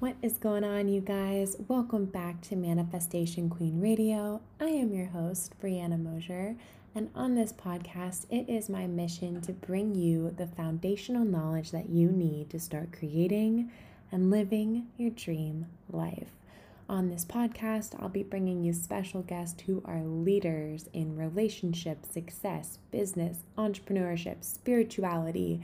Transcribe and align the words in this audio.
What 0.00 0.14
is 0.22 0.38
going 0.38 0.62
on, 0.62 0.86
you 0.86 1.00
guys? 1.00 1.56
Welcome 1.66 2.04
back 2.04 2.40
to 2.42 2.54
Manifestation 2.54 3.50
Queen 3.50 3.80
Radio. 3.80 4.40
I 4.60 4.66
am 4.66 4.94
your 4.94 5.06
host, 5.06 5.54
Brianna 5.60 6.00
Mosier, 6.00 6.54
and 6.94 7.10
on 7.16 7.34
this 7.34 7.52
podcast, 7.52 8.26
it 8.30 8.48
is 8.48 8.68
my 8.68 8.86
mission 8.86 9.40
to 9.40 9.52
bring 9.52 9.96
you 9.96 10.30
the 10.30 10.46
foundational 10.46 11.24
knowledge 11.24 11.72
that 11.72 11.88
you 11.90 12.12
need 12.12 12.48
to 12.50 12.60
start 12.60 12.92
creating 12.96 13.72
and 14.12 14.30
living 14.30 14.86
your 14.98 15.10
dream 15.10 15.66
life. 15.90 16.30
On 16.88 17.08
this 17.08 17.24
podcast, 17.24 18.00
I'll 18.00 18.08
be 18.08 18.22
bringing 18.22 18.62
you 18.62 18.74
special 18.74 19.22
guests 19.22 19.62
who 19.62 19.82
are 19.84 20.04
leaders 20.04 20.88
in 20.92 21.16
relationship, 21.16 22.06
success, 22.06 22.78
business, 22.92 23.38
entrepreneurship, 23.58 24.44
spirituality, 24.44 25.60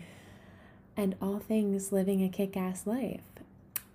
and 0.96 1.14
all 1.22 1.38
things 1.38 1.92
living 1.92 2.24
a 2.24 2.28
kick 2.28 2.56
ass 2.56 2.84
life. 2.84 3.20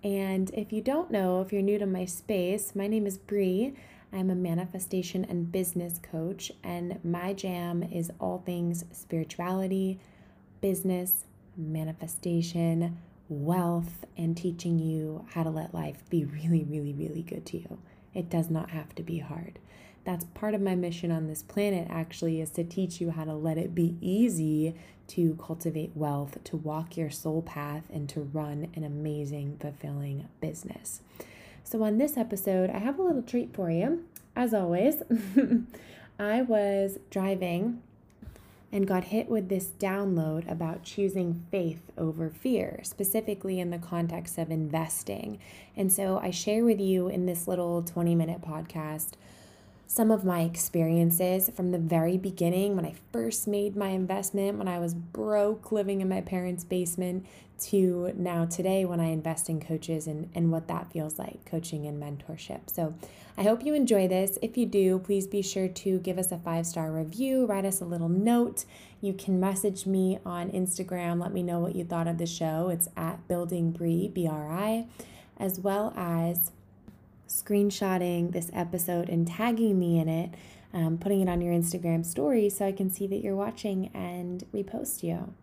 And 0.03 0.49
if 0.53 0.71
you 0.71 0.81
don't 0.81 1.11
know, 1.11 1.41
if 1.41 1.51
you're 1.51 1.61
new 1.61 1.77
to 1.77 1.85
my 1.85 2.05
space, 2.05 2.73
my 2.75 2.87
name 2.87 3.05
is 3.05 3.17
Bree. 3.17 3.73
I'm 4.13 4.29
a 4.29 4.35
manifestation 4.35 5.25
and 5.25 5.51
business 5.51 5.99
coach, 6.01 6.51
and 6.63 6.99
my 7.03 7.33
jam 7.33 7.83
is 7.83 8.11
all 8.19 8.41
things 8.45 8.85
spirituality, 8.91 9.99
business, 10.61 11.25
manifestation, 11.57 12.97
wealth, 13.27 14.05
and 14.17 14.35
teaching 14.35 14.79
you 14.79 15.25
how 15.33 15.43
to 15.43 15.49
let 15.49 15.73
life 15.73 16.03
be 16.09 16.25
really, 16.25 16.63
really, 16.63 16.93
really 16.93 17.21
good 17.21 17.45
to 17.47 17.57
you. 17.57 17.79
It 18.13 18.29
does 18.29 18.49
not 18.49 18.71
have 18.71 18.95
to 18.95 19.03
be 19.03 19.19
hard. 19.19 19.59
That's 20.05 20.25
part 20.33 20.55
of 20.55 20.61
my 20.61 20.75
mission 20.75 21.11
on 21.11 21.27
this 21.27 21.43
planet, 21.43 21.87
actually, 21.89 22.41
is 22.41 22.51
to 22.51 22.63
teach 22.63 22.99
you 22.99 23.11
how 23.11 23.25
to 23.25 23.33
let 23.33 23.57
it 23.57 23.75
be 23.75 23.97
easy 24.01 24.75
to 25.07 25.35
cultivate 25.35 25.91
wealth, 25.95 26.43
to 26.45 26.57
walk 26.57 26.95
your 26.95 27.09
soul 27.09 27.41
path, 27.41 27.83
and 27.91 28.07
to 28.09 28.21
run 28.21 28.69
an 28.75 28.83
amazing, 28.83 29.57
fulfilling 29.59 30.27
business. 30.39 31.01
So, 31.63 31.83
on 31.83 31.97
this 31.97 32.17
episode, 32.17 32.69
I 32.69 32.79
have 32.79 32.97
a 32.97 33.03
little 33.03 33.21
treat 33.21 33.53
for 33.53 33.69
you. 33.69 34.05
As 34.35 34.53
always, 34.53 35.03
I 36.19 36.41
was 36.41 36.99
driving 37.09 37.81
and 38.71 38.87
got 38.87 39.05
hit 39.05 39.29
with 39.29 39.49
this 39.49 39.69
download 39.79 40.49
about 40.49 40.83
choosing 40.83 41.43
faith 41.49 41.81
over 41.97 42.29
fear, 42.29 42.79
specifically 42.83 43.59
in 43.59 43.71
the 43.71 43.79
context 43.79 44.37
of 44.37 44.51
investing. 44.51 45.39
And 45.75 45.91
so 45.91 46.19
I 46.21 46.29
share 46.29 46.63
with 46.63 46.79
you 46.79 47.07
in 47.07 47.25
this 47.25 47.47
little 47.47 47.81
20 47.81 48.13
minute 48.15 48.41
podcast 48.41 49.13
some 49.91 50.11
of 50.11 50.23
my 50.23 50.41
experiences 50.41 51.49
from 51.55 51.71
the 51.71 51.79
very 51.79 52.15
beginning 52.15 52.75
when 52.75 52.85
I 52.85 52.93
first 53.11 53.47
made 53.47 53.75
my 53.75 53.87
investment, 53.87 54.59
when 54.59 54.67
I 54.67 54.77
was 54.77 54.93
broke 54.93 55.71
living 55.71 55.99
in 55.99 56.07
my 56.07 56.21
parents' 56.21 56.63
basement, 56.63 57.25
to 57.61 58.13
now 58.15 58.45
today 58.45 58.85
when 58.85 58.99
I 58.99 59.07
invest 59.07 59.49
in 59.49 59.59
coaches 59.59 60.05
and, 60.05 60.29
and 60.35 60.51
what 60.51 60.67
that 60.67 60.93
feels 60.93 61.17
like 61.17 61.43
coaching 61.43 61.87
and 61.87 62.01
mentorship. 62.01 62.69
So 62.69 62.93
I 63.35 63.41
hope 63.41 63.65
you 63.65 63.73
enjoy 63.73 64.07
this. 64.07 64.37
If 64.43 64.57
you 64.57 64.67
do, 64.67 64.99
please 64.99 65.25
be 65.25 65.41
sure 65.41 65.67
to 65.67 65.97
give 65.97 66.19
us 66.19 66.31
a 66.31 66.37
five 66.37 66.67
star 66.67 66.91
review, 66.91 67.47
write 67.47 67.65
us 67.65 67.81
a 67.81 67.85
little 67.85 68.09
note. 68.09 68.65
You 69.01 69.13
can 69.13 69.39
message 69.39 69.87
me 69.87 70.19
on 70.23 70.51
Instagram, 70.51 71.19
let 71.19 71.33
me 71.33 71.41
know 71.41 71.59
what 71.59 71.75
you 71.75 71.83
thought 71.83 72.07
of 72.07 72.19
the 72.19 72.27
show. 72.27 72.69
It's 72.69 72.89
at 72.95 73.27
Building 73.27 73.71
Bri, 73.71 74.11
B 74.13 74.27
R 74.27 74.51
I, 74.51 74.85
as 75.35 75.59
well 75.59 75.93
as 75.97 76.51
screenshotting 77.29 78.33
this 78.33 78.49
episode 78.53 79.07
and 79.07 79.27
tagging 79.27 79.79
me 79.79 79.99
in 79.99 80.09
it, 80.09 80.33
um, 80.73 80.97
putting 80.97 81.21
it 81.21 81.29
on 81.29 81.41
your 81.41 81.53
Instagram 81.53 82.05
story 82.05 82.49
so 82.49 82.65
I 82.65 82.71
can 82.71 82.89
see 82.89 83.07
that 83.07 83.23
you're 83.23 83.35
watching 83.35 83.89
and 83.93 84.43
repost 84.53 85.03
you. 85.03 85.33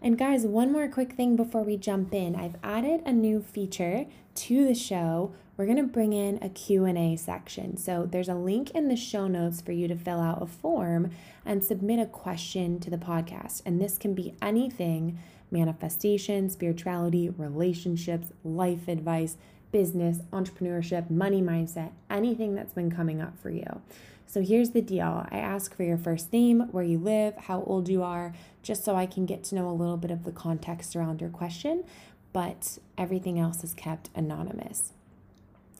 And 0.00 0.18
guys, 0.18 0.44
one 0.44 0.72
more 0.72 0.88
quick 0.88 1.12
thing 1.12 1.36
before 1.36 1.62
we 1.62 1.76
jump 1.76 2.12
in. 2.12 2.34
I've 2.34 2.56
added 2.62 3.02
a 3.06 3.12
new 3.12 3.40
feature 3.40 4.06
to 4.34 4.66
the 4.66 4.74
show. 4.74 5.32
We're 5.56 5.66
going 5.66 5.76
to 5.76 5.84
bring 5.84 6.12
in 6.12 6.38
a 6.42 6.48
Q&A 6.48 7.16
section. 7.16 7.76
So 7.76 8.08
there's 8.10 8.28
a 8.28 8.34
link 8.34 8.70
in 8.72 8.88
the 8.88 8.96
show 8.96 9.28
notes 9.28 9.60
for 9.60 9.72
you 9.72 9.86
to 9.88 9.96
fill 9.96 10.20
out 10.20 10.42
a 10.42 10.46
form 10.46 11.10
and 11.44 11.62
submit 11.64 12.00
a 12.00 12.06
question 12.06 12.80
to 12.80 12.90
the 12.90 12.98
podcast. 12.98 13.62
And 13.64 13.80
this 13.80 13.96
can 13.96 14.14
be 14.14 14.34
anything 14.42 15.18
manifestation, 15.52 16.48
spirituality, 16.50 17.28
relationships, 17.28 18.28
life 18.42 18.88
advice, 18.88 19.36
business, 19.72 20.18
entrepreneurship, 20.32 21.10
money 21.10 21.42
mindset, 21.42 21.90
anything 22.08 22.54
that's 22.54 22.74
been 22.74 22.90
coming 22.90 23.20
up 23.20 23.38
for 23.38 23.50
you. 23.50 23.80
So 24.26 24.40
here's 24.40 24.70
the 24.70 24.80
deal 24.80 25.26
I 25.30 25.38
ask 25.38 25.76
for 25.76 25.82
your 25.82 25.98
first 25.98 26.32
name, 26.32 26.68
where 26.70 26.84
you 26.84 26.98
live, 26.98 27.36
how 27.36 27.64
old 27.64 27.88
you 27.88 28.02
are, 28.02 28.34
just 28.62 28.84
so 28.84 28.94
I 28.94 29.06
can 29.06 29.26
get 29.26 29.44
to 29.44 29.54
know 29.54 29.68
a 29.68 29.72
little 29.72 29.96
bit 29.96 30.10
of 30.10 30.24
the 30.24 30.32
context 30.32 30.96
around 30.96 31.20
your 31.20 31.28
question, 31.28 31.84
but 32.32 32.78
everything 32.96 33.38
else 33.38 33.62
is 33.62 33.74
kept 33.74 34.08
anonymous. 34.14 34.92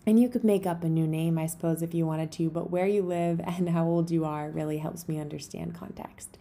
And 0.07 0.21
you 0.21 0.29
could 0.29 0.45
make 0.45 0.67
up 0.67 0.83
a 0.83 0.89
new 0.89 1.07
name, 1.07 1.39
I 1.39 1.47
suppose, 1.47 1.81
if 1.81 1.95
you 1.95 2.05
wanted 2.05 2.33
to, 2.33 2.51
but 2.51 2.71
where 2.71 2.87
you 2.87 3.03
live 3.03 3.41
and 3.45 3.71
how 3.71 3.87
old 3.87 4.11
you 4.11 4.25
are 4.25 4.51
really 4.51 4.79
helps 4.79 5.09
me 5.09 5.19
understand 5.19 5.75
context. 5.75 6.37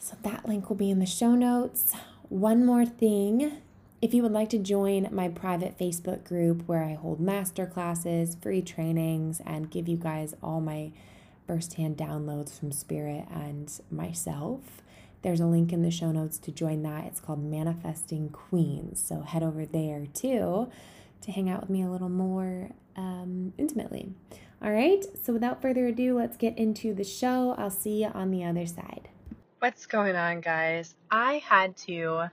So 0.00 0.16
that 0.22 0.48
link 0.48 0.68
will 0.68 0.76
be 0.76 0.90
in 0.90 1.00
the 1.00 1.06
show 1.06 1.34
notes. 1.34 1.94
One 2.28 2.64
more 2.64 2.86
thing 2.86 3.58
if 4.00 4.14
you 4.14 4.22
would 4.22 4.32
like 4.32 4.48
to 4.50 4.58
join 4.58 5.08
my 5.10 5.28
private 5.28 5.76
Facebook 5.76 6.24
group 6.24 6.62
where 6.66 6.84
I 6.84 6.94
hold 6.94 7.20
master 7.20 7.66
classes, 7.66 8.36
free 8.40 8.62
trainings, 8.62 9.40
and 9.44 9.70
give 9.70 9.88
you 9.88 9.96
guys 9.96 10.34
all 10.42 10.60
my 10.60 10.92
firsthand 11.46 11.96
downloads 11.96 12.58
from 12.58 12.70
Spirit 12.70 13.24
and 13.30 13.72
myself, 13.90 14.82
there's 15.22 15.40
a 15.40 15.46
link 15.46 15.72
in 15.72 15.82
the 15.82 15.90
show 15.90 16.12
notes 16.12 16.38
to 16.38 16.52
join 16.52 16.82
that. 16.82 17.04
It's 17.06 17.18
called 17.18 17.42
Manifesting 17.42 18.28
Queens. 18.28 19.02
So 19.04 19.22
head 19.22 19.42
over 19.42 19.66
there 19.66 20.06
too 20.14 20.70
to 21.22 21.32
hang 21.32 21.50
out 21.50 21.62
with 21.62 21.70
me 21.70 21.82
a 21.82 21.90
little 21.90 22.08
more 22.08 22.70
um, 22.96 23.52
intimately. 23.58 24.12
All 24.62 24.72
right, 24.72 25.04
so 25.24 25.32
without 25.32 25.62
further 25.62 25.86
ado, 25.86 26.16
let's 26.16 26.36
get 26.36 26.56
into 26.58 26.92
the 26.92 27.04
show. 27.04 27.54
I'll 27.58 27.70
see 27.70 28.02
you 28.02 28.08
on 28.08 28.30
the 28.30 28.44
other 28.44 28.66
side. 28.66 29.08
What's 29.60 29.86
going 29.86 30.16
on, 30.16 30.40
guys? 30.40 30.94
I 31.10 31.34
had 31.44 31.76
to 31.78 32.28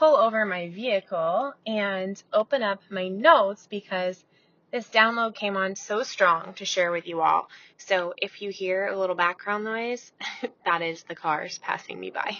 pull 0.00 0.16
over 0.16 0.46
my 0.46 0.70
vehicle 0.70 1.52
and 1.66 2.22
open 2.32 2.62
up 2.62 2.80
my 2.88 3.06
notes 3.08 3.68
because 3.70 4.24
this 4.72 4.88
download 4.88 5.34
came 5.34 5.58
on 5.58 5.76
so 5.76 6.02
strong 6.02 6.54
to 6.54 6.64
share 6.64 6.90
with 6.90 7.06
you 7.06 7.20
all. 7.20 7.50
So 7.76 8.14
if 8.16 8.40
you 8.40 8.48
hear 8.48 8.86
a 8.86 8.98
little 8.98 9.14
background 9.14 9.64
noise, 9.64 10.10
that 10.64 10.80
is 10.80 11.02
the 11.02 11.14
cars 11.14 11.58
passing 11.58 12.00
me 12.00 12.10
by. 12.10 12.38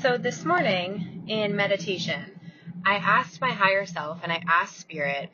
So 0.00 0.16
this 0.16 0.42
morning 0.42 1.24
in 1.28 1.54
meditation, 1.54 2.40
I 2.86 2.94
asked 2.94 3.42
my 3.42 3.50
higher 3.50 3.84
self 3.84 4.20
and 4.22 4.32
I 4.32 4.42
asked 4.48 4.80
spirit 4.80 5.28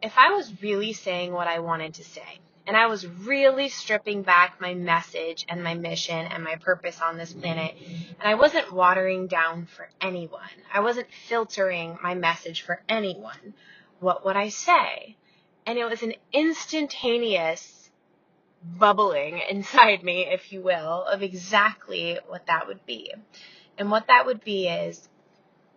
if 0.00 0.12
I 0.16 0.30
was 0.30 0.62
really 0.62 0.92
saying 0.92 1.32
what 1.32 1.48
I 1.48 1.58
wanted 1.58 1.94
to 1.94 2.04
say 2.04 2.38
and 2.68 2.76
I 2.76 2.86
was 2.86 3.06
really 3.06 3.70
stripping 3.70 4.22
back 4.22 4.60
my 4.60 4.74
message 4.74 5.46
and 5.48 5.64
my 5.64 5.72
mission 5.72 6.26
and 6.26 6.44
my 6.44 6.56
purpose 6.56 7.00
on 7.00 7.16
this 7.16 7.32
planet. 7.32 7.74
And 7.80 8.28
I 8.28 8.34
wasn't 8.34 8.70
watering 8.74 9.26
down 9.26 9.64
for 9.64 9.88
anyone. 10.02 10.42
I 10.72 10.80
wasn't 10.80 11.08
filtering 11.28 11.98
my 12.02 12.14
message 12.14 12.60
for 12.60 12.82
anyone. 12.86 13.54
What 14.00 14.22
would 14.26 14.36
I 14.36 14.50
say? 14.50 15.16
And 15.64 15.78
it 15.78 15.86
was 15.86 16.02
an 16.02 16.12
instantaneous 16.30 17.88
bubbling 18.62 19.40
inside 19.50 20.04
me, 20.04 20.26
if 20.26 20.52
you 20.52 20.60
will, 20.60 21.04
of 21.04 21.22
exactly 21.22 22.18
what 22.26 22.48
that 22.48 22.66
would 22.66 22.84
be. 22.84 23.14
And 23.78 23.90
what 23.90 24.08
that 24.08 24.26
would 24.26 24.44
be 24.44 24.68
is 24.68 25.08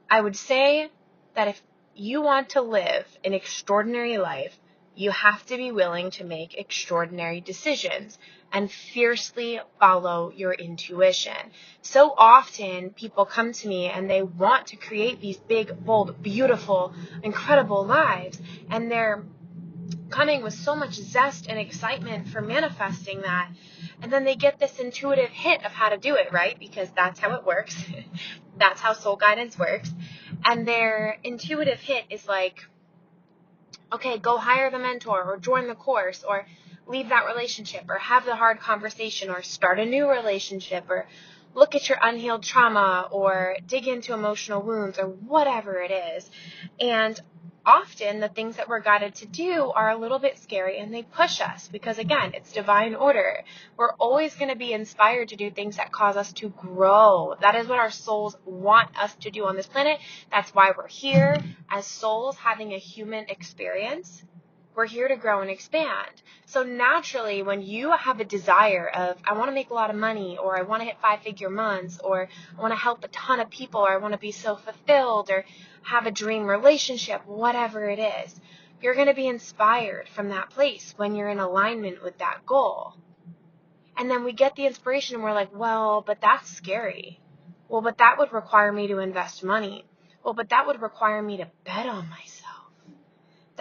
I 0.10 0.20
would 0.20 0.36
say 0.36 0.90
that 1.36 1.48
if 1.48 1.62
you 1.96 2.22
want 2.22 2.50
to 2.50 2.62
live 2.62 3.08
an 3.24 3.32
extraordinary 3.34 4.18
life, 4.18 4.60
you 4.96 5.12
have 5.12 5.46
to 5.46 5.58
be 5.58 5.72
willing 5.72 6.12
to 6.12 6.24
make 6.24 6.58
extraordinary 6.58 7.42
decisions 7.42 8.18
and 8.52 8.70
fiercely 8.70 9.60
follow 9.80 10.32
your 10.36 10.54
intuition. 10.54 11.52
So 11.82 12.14
often 12.18 12.90
people 12.90 13.26
come 13.26 13.54
to 13.54 13.68
me 13.68 13.88
and 13.88 14.10
they 14.10 14.22
want 14.22 14.68
to 14.68 14.76
create 14.76 15.22
these 15.22 15.38
big, 15.38 15.86
bold, 15.86 16.22
beautiful, 16.22 16.94
incredible 17.24 17.86
lives 17.86 18.42
and 18.70 18.92
they're 18.92 19.24
coming 20.10 20.44
with 20.44 20.54
so 20.54 20.76
much 20.76 20.94
zest 20.94 21.48
and 21.48 21.58
excitement 21.58 22.28
for 22.28 22.42
manifesting 22.42 23.22
that. 23.22 23.50
And 24.02 24.12
then 24.12 24.26
they 24.26 24.36
get 24.36 24.60
this 24.60 24.80
intuitive 24.80 25.30
hit 25.30 25.64
of 25.66 25.72
how 25.72 25.90
to 25.90 25.98
do 25.98 26.16
it, 26.16 26.32
right? 26.32 26.60
Because 26.60 26.90
that's 26.92 27.20
how 27.20 27.34
it 27.36 27.46
works. 27.46 27.82
that's 28.58 28.82
how 28.82 28.94
soul 28.94 29.16
guidance 29.16 29.58
works. 29.58 29.90
And 30.44 30.68
their 30.68 31.18
intuitive 31.24 31.80
hit 31.80 32.06
is 32.10 32.28
like, 32.28 32.66
okay, 33.94 34.18
go 34.18 34.38
hire 34.38 34.72
the 34.72 34.80
mentor 34.80 35.24
or 35.24 35.38
join 35.38 35.68
the 35.68 35.76
course 35.76 36.24
or 36.28 36.46
leave 36.88 37.10
that 37.10 37.26
relationship 37.26 37.86
or 37.90 37.98
have 37.98 38.26
the 38.26 38.36
hard 38.36 38.60
conversation 38.60 39.30
or 39.30 39.42
start 39.42 39.80
a 39.80 39.86
new 39.86 40.10
relationship 40.10 40.90
or 40.90 41.08
look 41.54 41.76
at 41.76 41.90
your 41.90 41.98
unhealed 42.02 42.44
trauma 42.44 43.08
or 43.12 43.58
dig 43.68 43.88
into 43.88 44.14
emotional 44.14 44.62
wounds 44.62 44.98
or 44.98 45.08
whatever 45.08 45.82
it 45.82 45.92
is. 45.92 46.30
And 46.80 47.20
often 47.66 48.20
the 48.20 48.30
things 48.30 48.58
that 48.58 48.68
we're 48.68 48.80
guided 48.80 49.16
to 49.16 49.26
do 49.26 49.72
are 49.76 49.90
a 49.90 49.98
little 49.98 50.20
bit 50.20 50.38
scary 50.38 50.80
and 50.80 50.94
they 50.94 51.04
push 51.04 51.42
us 51.42 51.68
because 51.68 51.98
again, 52.00 52.32
it's 52.34 52.52
divine 52.52 52.96
order. 52.96 53.44
We're 53.78 53.94
always 53.94 54.36
going 54.36 54.50
to 54.50 54.56
be 54.56 54.74
inspired 54.74 55.30
to 55.30 55.36
do 55.36 55.52
things 55.52 55.78
that 55.78 55.92
cause 55.92 56.18
us 56.18 56.34
to 56.34 56.50
grow. 56.50 57.36
That 57.42 57.56
is 57.56 57.68
what 57.68 57.80
our 57.80 57.92
souls 57.92 58.36
want 58.46 58.90
us 58.98 59.14
to 59.22 59.32
do 59.32 59.46
on 59.46 59.56
this 59.56 59.68
planet. 59.68 60.00
That's 60.32 60.54
why 60.54 60.72
we're 60.76 60.88
here 60.88 61.38
as 61.70 61.86
souls 61.86 62.36
having 62.38 62.74
a 62.74 62.78
human 62.78 63.26
experience. 63.30 64.24
We're 64.74 64.86
here 64.86 65.08
to 65.08 65.18
grow 65.18 65.42
and 65.42 65.50
expand. 65.50 66.22
So 66.46 66.64
naturally, 66.64 67.44
when 67.44 67.62
you 67.62 67.92
have 67.92 68.20
a 68.20 68.26
desire 68.26 68.88
of, 68.88 69.18
I 69.26 69.34
want 69.34 69.50
to 69.50 69.54
make 69.54 69.70
a 69.70 69.74
lot 69.74 69.90
of 69.90 69.98
money, 69.98 70.38
or 70.38 70.58
I 70.58 70.62
want 70.62 70.82
to 70.82 70.86
hit 70.86 70.98
five 71.02 71.22
figure 71.22 71.50
months, 71.50 72.00
or 72.00 72.30
I 72.58 72.62
want 72.62 72.72
to 72.72 72.80
help 72.80 73.04
a 73.04 73.10
ton 73.10 73.42
of 73.42 73.50
people, 73.50 73.82
or 73.82 73.92
I 73.92 73.98
want 73.98 74.14
to 74.14 74.20
be 74.20 74.32
so 74.32 74.56
fulfilled, 74.56 75.30
or 75.30 75.44
have 75.84 76.06
a 76.06 76.12
dream 76.12 76.46
relationship, 76.46 77.26
whatever 77.26 77.90
it 77.90 78.00
is, 78.00 78.40
you're 78.82 78.96
going 78.96 79.08
to 79.08 79.14
be 79.14 79.28
inspired 79.28 80.08
from 80.10 80.30
that 80.30 80.50
place 80.50 80.94
when 80.98 81.16
you're 81.16 81.30
in 81.30 81.40
alignment 81.40 82.02
with 82.02 82.18
that 82.20 82.46
goal. 82.46 82.96
And 83.98 84.10
then 84.10 84.24
we 84.24 84.32
get 84.32 84.56
the 84.56 84.66
inspiration 84.66 85.16
and 85.16 85.24
we're 85.24 85.34
like, 85.34 85.54
well, 85.54 86.02
but 86.06 86.22
that's 86.22 86.50
scary. 86.50 87.20
Well, 87.68 87.82
but 87.82 88.00
that 88.00 88.18
would 88.18 88.32
require 88.32 88.72
me 88.72 88.88
to 88.88 89.00
invest 89.00 89.44
money. 89.44 89.86
Well, 90.24 90.34
but 90.34 90.50
that 90.50 90.66
would 90.66 90.82
require 90.82 91.22
me 91.22 91.38
to 91.38 91.48
bet 91.66 91.88
on 91.88 92.10
myself. 92.10 92.41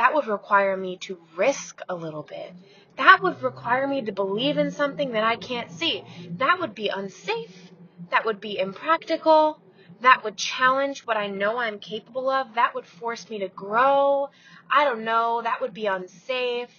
That 0.00 0.14
would 0.14 0.26
require 0.26 0.76
me 0.76 0.96
to 1.02 1.20
risk 1.36 1.82
a 1.86 1.94
little 1.94 2.22
bit. 2.22 2.54
That 2.96 3.22
would 3.22 3.42
require 3.42 3.86
me 3.86 4.00
to 4.02 4.12
believe 4.12 4.56
in 4.56 4.70
something 4.70 5.12
that 5.12 5.24
I 5.24 5.36
can't 5.36 5.70
see. 5.70 6.02
That 6.38 6.58
would 6.58 6.74
be 6.74 6.88
unsafe. 6.88 7.70
That 8.10 8.24
would 8.24 8.40
be 8.40 8.58
impractical 8.58 9.60
that 10.00 10.24
would 10.24 10.36
challenge 10.36 11.06
what 11.06 11.18
I 11.18 11.26
know 11.26 11.58
I'm 11.58 11.78
capable 11.78 12.30
of. 12.30 12.54
That 12.54 12.74
would 12.74 12.86
force 12.86 13.28
me 13.28 13.40
to 13.40 13.48
grow. 13.48 14.30
I 14.70 14.84
don't 14.84 15.04
know. 15.04 15.42
That 15.42 15.60
would 15.60 15.74
be 15.74 15.86
unsafe. 15.86 16.70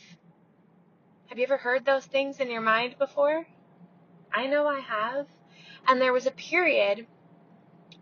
Have 1.28 1.38
you 1.38 1.44
ever 1.44 1.58
heard 1.58 1.86
those 1.86 2.06
things 2.06 2.40
in 2.40 2.50
your 2.50 2.62
mind 2.62 2.96
before? 2.98 3.46
I 4.34 4.48
know 4.48 4.68
I 4.68 4.80
have. 4.80 5.28
And 5.88 6.02
there 6.02 6.14
was 6.14 6.26
a 6.26 6.32
period 6.32 7.06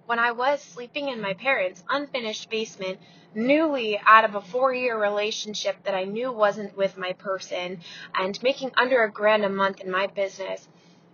when 0.09 0.17
I 0.17 0.31
was 0.31 0.59
sleeping 0.59 1.09
in 1.09 1.21
my 1.21 1.35
parents' 1.35 1.83
unfinished 1.88 2.50
basement, 2.50 2.97
newly 3.35 4.00
out 4.03 4.25
of 4.25 4.33
a 4.33 4.41
four 4.41 4.73
year 4.73 5.00
relationship 5.00 5.83
that 5.83 5.94
I 5.94 6.06
knew 6.06 6.31
wasn't 6.31 6.75
with 6.75 6.97
my 6.97 7.13
person, 7.13 7.81
and 8.15 8.41
making 8.41 8.71
under 8.75 9.03
a 9.03 9.11
grand 9.11 9.45
a 9.45 9.50
month 9.50 9.81
in 9.81 9.91
my 9.91 10.07
business. 10.07 10.67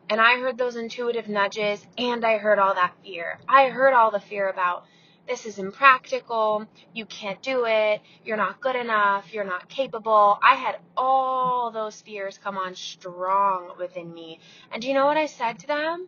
And 0.10 0.22
I 0.22 0.40
heard 0.40 0.58
those 0.58 0.78
intuitive 0.78 1.28
nudges 1.28 1.86
and 1.98 2.24
I 2.24 2.38
heard 2.38 2.58
all 2.58 2.74
that 2.76 2.94
fear. 3.04 3.38
I 3.50 3.68
heard 3.68 3.94
all 3.94 4.12
the 4.12 4.22
fear 4.22 4.48
about 4.48 4.86
this 5.28 5.46
is 5.46 5.60
impractical, 5.60 6.66
you 6.94 7.06
can't 7.06 7.42
do 7.42 7.66
it, 7.66 8.00
you're 8.24 8.38
not 8.38 8.62
good 8.62 8.78
enough, 8.78 9.34
you're 9.34 9.44
not 9.44 9.68
capable. 9.68 10.40
I 10.42 10.56
had 10.56 10.78
all 10.96 11.70
those 11.70 12.02
fears 12.02 12.38
come 12.38 12.58
on 12.58 12.76
strong 12.76 13.74
within 13.78 14.14
me. 14.14 14.40
And 14.72 14.82
do 14.82 14.88
you 14.88 14.94
know 14.94 15.06
what 15.06 15.18
I 15.18 15.26
said 15.26 15.60
to 15.60 15.68
them? 15.68 16.08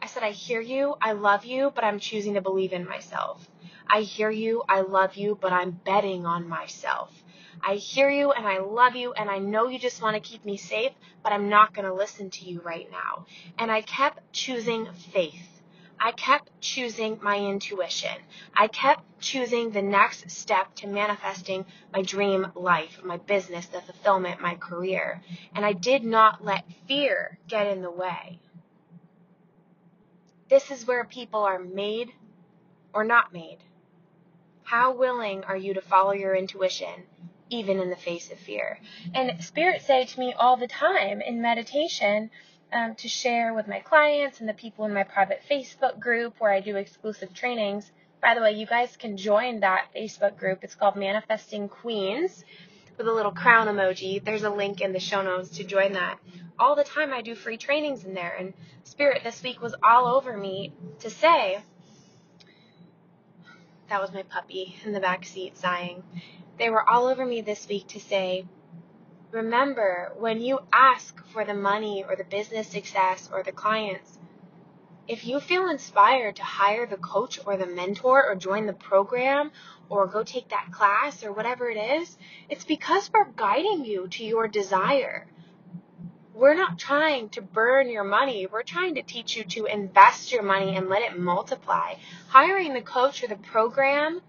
I 0.00 0.06
said, 0.06 0.22
I 0.22 0.30
hear 0.30 0.60
you, 0.60 0.94
I 1.00 1.12
love 1.12 1.44
you, 1.44 1.72
but 1.74 1.84
I'm 1.84 1.98
choosing 1.98 2.34
to 2.34 2.40
believe 2.40 2.72
in 2.72 2.86
myself. 2.86 3.48
I 3.88 4.02
hear 4.02 4.30
you, 4.30 4.62
I 4.68 4.82
love 4.82 5.16
you, 5.16 5.38
but 5.40 5.52
I'm 5.52 5.70
betting 5.70 6.26
on 6.26 6.48
myself. 6.48 7.10
I 7.66 7.74
hear 7.74 8.08
you 8.08 8.30
and 8.32 8.46
I 8.46 8.58
love 8.58 8.94
you 8.94 9.12
and 9.12 9.28
I 9.28 9.38
know 9.38 9.68
you 9.68 9.78
just 9.78 10.00
want 10.00 10.14
to 10.14 10.20
keep 10.20 10.44
me 10.44 10.56
safe, 10.56 10.92
but 11.22 11.32
I'm 11.32 11.48
not 11.48 11.74
going 11.74 11.86
to 11.86 11.94
listen 11.94 12.30
to 12.30 12.44
you 12.44 12.60
right 12.60 12.88
now. 12.90 13.26
And 13.58 13.70
I 13.70 13.82
kept 13.82 14.32
choosing 14.32 14.88
faith. 15.12 15.48
I 16.00 16.12
kept 16.12 16.60
choosing 16.60 17.18
my 17.22 17.36
intuition. 17.38 18.16
I 18.54 18.68
kept 18.68 19.02
choosing 19.20 19.70
the 19.70 19.82
next 19.82 20.30
step 20.30 20.72
to 20.76 20.86
manifesting 20.86 21.64
my 21.92 22.02
dream 22.02 22.52
life, 22.54 23.00
my 23.02 23.16
business, 23.16 23.66
the 23.66 23.80
fulfillment, 23.80 24.40
my 24.40 24.54
career. 24.54 25.20
And 25.56 25.64
I 25.64 25.72
did 25.72 26.04
not 26.04 26.44
let 26.44 26.64
fear 26.86 27.38
get 27.48 27.66
in 27.66 27.82
the 27.82 27.90
way. 27.90 28.38
This 30.48 30.70
is 30.70 30.86
where 30.86 31.04
people 31.04 31.40
are 31.40 31.58
made 31.58 32.12
or 32.94 33.04
not 33.04 33.32
made. 33.32 33.58
How 34.62 34.94
willing 34.94 35.44
are 35.44 35.56
you 35.56 35.74
to 35.74 35.80
follow 35.80 36.12
your 36.12 36.34
intuition 36.34 37.04
even 37.50 37.80
in 37.80 37.90
the 37.90 37.96
face 37.96 38.30
of 38.30 38.38
fear. 38.38 38.78
And 39.14 39.42
spirits 39.42 39.86
say 39.86 40.04
to 40.04 40.20
me 40.20 40.34
all 40.38 40.56
the 40.56 40.66
time 40.66 41.20
in 41.20 41.40
meditation 41.40 42.30
um, 42.72 42.94
to 42.96 43.08
share 43.08 43.54
with 43.54 43.66
my 43.66 43.80
clients 43.80 44.40
and 44.40 44.48
the 44.48 44.54
people 44.54 44.84
in 44.84 44.92
my 44.92 45.04
private 45.04 45.42
Facebook 45.50 45.98
group 45.98 46.34
where 46.38 46.52
I 46.52 46.60
do 46.60 46.76
exclusive 46.76 47.32
trainings. 47.32 47.90
By 48.20 48.34
the 48.34 48.40
way, 48.40 48.52
you 48.52 48.66
guys 48.66 48.96
can 48.96 49.16
join 49.16 49.60
that 49.60 49.86
Facebook 49.96 50.36
group. 50.36 50.58
It's 50.62 50.74
called 50.74 50.96
Manifesting 50.96 51.68
Queens 51.68 52.44
with 52.98 53.06
a 53.06 53.12
little 53.12 53.32
crown 53.32 53.68
emoji. 53.68 54.22
There's 54.22 54.42
a 54.42 54.50
link 54.50 54.80
in 54.80 54.92
the 54.92 55.00
show 55.00 55.22
notes 55.22 55.50
to 55.56 55.64
join 55.64 55.92
that. 55.92 56.18
All 56.58 56.74
the 56.74 56.84
time 56.84 57.12
I 57.12 57.22
do 57.22 57.36
free 57.36 57.56
trainings 57.56 58.04
in 58.04 58.12
there. 58.12 58.34
And 58.36 58.52
Spirit 58.82 59.22
this 59.22 59.42
week 59.42 59.62
was 59.62 59.74
all 59.82 60.16
over 60.16 60.36
me 60.36 60.74
to 61.00 61.08
say, 61.08 61.60
that 63.88 64.00
was 64.00 64.12
my 64.12 64.24
puppy 64.24 64.76
in 64.84 64.92
the 64.92 65.00
back 65.00 65.24
seat 65.24 65.56
sighing. 65.56 66.02
They 66.58 66.68
were 66.68 66.86
all 66.86 67.06
over 67.06 67.24
me 67.24 67.40
this 67.40 67.68
week 67.68 67.86
to 67.88 68.00
say, 68.00 68.44
remember, 69.30 70.12
when 70.18 70.40
you 70.40 70.58
ask 70.72 71.24
for 71.28 71.44
the 71.44 71.54
money 71.54 72.04
or 72.06 72.16
the 72.16 72.24
business 72.24 72.66
success 72.66 73.30
or 73.32 73.42
the 73.44 73.52
clients, 73.52 74.18
if 75.08 75.26
you 75.26 75.40
feel 75.40 75.68
inspired 75.68 76.36
to 76.36 76.42
hire 76.42 76.86
the 76.86 76.98
coach 76.98 77.40
or 77.46 77.56
the 77.56 77.66
mentor 77.66 78.24
or 78.24 78.34
join 78.34 78.66
the 78.66 78.72
program 78.72 79.50
or 79.88 80.06
go 80.06 80.22
take 80.22 80.50
that 80.50 80.68
class 80.70 81.24
or 81.24 81.32
whatever 81.32 81.70
it 81.70 81.76
is, 81.76 82.18
it's 82.48 82.64
because 82.64 83.10
we're 83.12 83.32
guiding 83.32 83.84
you 83.84 84.06
to 84.08 84.24
your 84.24 84.46
desire. 84.46 85.26
We're 86.34 86.54
not 86.54 86.78
trying 86.78 87.30
to 87.30 87.42
burn 87.42 87.90
your 87.90 88.04
money. 88.04 88.46
We're 88.46 88.62
trying 88.62 88.94
to 88.96 89.02
teach 89.02 89.36
you 89.36 89.44
to 89.44 89.64
invest 89.64 90.30
your 90.30 90.42
money 90.42 90.76
and 90.76 90.88
let 90.88 91.02
it 91.02 91.18
multiply. 91.18 91.94
Hiring 92.28 92.74
the 92.74 92.82
coach 92.82 93.24
or 93.24 93.28
the 93.28 93.36
program 93.36 94.20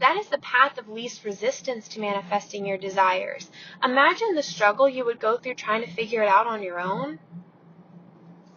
that 0.00 0.16
is 0.16 0.28
the 0.28 0.38
path 0.38 0.78
of 0.78 0.88
least 0.88 1.24
resistance 1.24 1.88
to 1.88 2.00
manifesting 2.00 2.64
your 2.64 2.78
desires. 2.78 3.50
Imagine 3.82 4.34
the 4.34 4.42
struggle 4.42 4.88
you 4.88 5.04
would 5.04 5.18
go 5.18 5.36
through 5.36 5.54
trying 5.54 5.82
to 5.82 5.90
figure 5.90 6.22
it 6.22 6.28
out 6.28 6.46
on 6.46 6.62
your 6.62 6.78
own. 6.78 7.18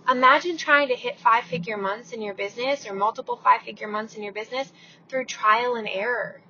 Imagine 0.09 0.57
trying 0.57 0.87
to 0.87 0.95
hit 0.95 1.19
five 1.19 1.43
figure 1.43 1.77
months 1.77 2.11
in 2.11 2.23
your 2.23 2.33
business 2.33 2.87
or 2.87 2.93
multiple 2.93 3.39
five 3.43 3.61
figure 3.61 3.87
months 3.87 4.15
in 4.15 4.23
your 4.23 4.33
business 4.33 4.73
through 5.07 5.25
trial 5.25 5.75
and 5.75 5.87
error. 5.87 6.41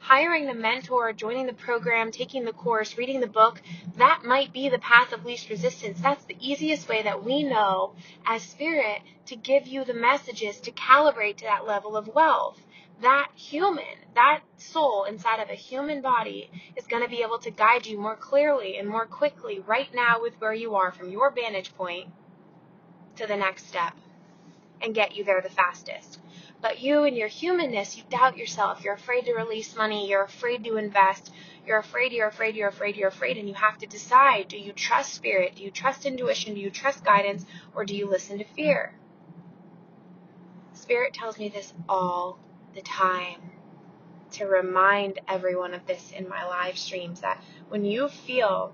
Hiring 0.00 0.46
the 0.46 0.54
mentor, 0.54 1.12
joining 1.14 1.46
the 1.46 1.54
program, 1.54 2.12
taking 2.12 2.44
the 2.44 2.52
course, 2.52 2.98
reading 2.98 3.20
the 3.20 3.26
book, 3.26 3.62
that 3.96 4.22
might 4.24 4.52
be 4.52 4.68
the 4.68 4.78
path 4.78 5.12
of 5.12 5.24
least 5.24 5.48
resistance. 5.48 5.98
That's 6.00 6.24
the 6.26 6.36
easiest 6.40 6.88
way 6.88 7.02
that 7.02 7.24
we 7.24 7.42
know 7.42 7.94
as 8.26 8.42
spirit 8.42 9.00
to 9.26 9.34
give 9.34 9.66
you 9.66 9.84
the 9.84 9.94
messages 9.94 10.60
to 10.60 10.70
calibrate 10.70 11.38
to 11.38 11.44
that 11.44 11.66
level 11.66 11.96
of 11.96 12.14
wealth 12.14 12.60
that 13.00 13.30
human, 13.34 13.84
that 14.14 14.40
soul 14.56 15.04
inside 15.04 15.40
of 15.40 15.48
a 15.50 15.54
human 15.54 16.02
body 16.02 16.50
is 16.76 16.86
going 16.88 17.02
to 17.02 17.08
be 17.08 17.22
able 17.22 17.38
to 17.38 17.50
guide 17.50 17.86
you 17.86 17.96
more 17.96 18.16
clearly 18.16 18.76
and 18.76 18.88
more 18.88 19.06
quickly 19.06 19.60
right 19.60 19.94
now 19.94 20.20
with 20.20 20.34
where 20.40 20.52
you 20.52 20.74
are 20.74 20.90
from 20.90 21.10
your 21.10 21.30
vantage 21.30 21.72
point 21.76 22.08
to 23.18 23.26
the 23.26 23.36
next 23.36 23.68
step 23.68 23.94
and 24.80 24.94
get 24.94 25.16
you 25.16 25.24
there 25.24 25.40
the 25.40 25.50
fastest. 25.50 26.18
But 26.60 26.80
you 26.80 27.04
and 27.04 27.16
your 27.16 27.28
humanness, 27.28 27.96
you 27.96 28.02
doubt 28.10 28.36
yourself. 28.36 28.82
You're 28.82 28.94
afraid 28.94 29.26
to 29.26 29.34
release 29.34 29.76
money. 29.76 30.08
You're 30.08 30.24
afraid 30.24 30.64
to 30.64 30.76
invest. 30.76 31.32
You're 31.66 31.78
afraid, 31.78 32.12
you're 32.12 32.28
afraid, 32.28 32.56
you're 32.56 32.68
afraid, 32.68 32.96
you're 32.96 33.08
afraid. 33.08 33.36
And 33.36 33.48
you 33.48 33.54
have 33.54 33.78
to 33.78 33.86
decide 33.86 34.48
do 34.48 34.58
you 34.58 34.72
trust 34.72 35.14
spirit? 35.14 35.56
Do 35.56 35.62
you 35.62 35.70
trust 35.70 36.06
intuition? 36.06 36.54
Do 36.54 36.60
you 36.60 36.70
trust 36.70 37.04
guidance? 37.04 37.44
Or 37.74 37.84
do 37.84 37.94
you 37.94 38.08
listen 38.08 38.38
to 38.38 38.44
fear? 38.44 38.94
Spirit 40.72 41.12
tells 41.12 41.38
me 41.38 41.48
this 41.48 41.72
all 41.88 42.38
the 42.74 42.82
time 42.82 43.50
to 44.32 44.46
remind 44.46 45.20
everyone 45.28 45.74
of 45.74 45.86
this 45.86 46.12
in 46.12 46.28
my 46.28 46.44
live 46.46 46.76
streams 46.76 47.20
that 47.20 47.42
when 47.68 47.84
you 47.84 48.08
feel 48.08 48.72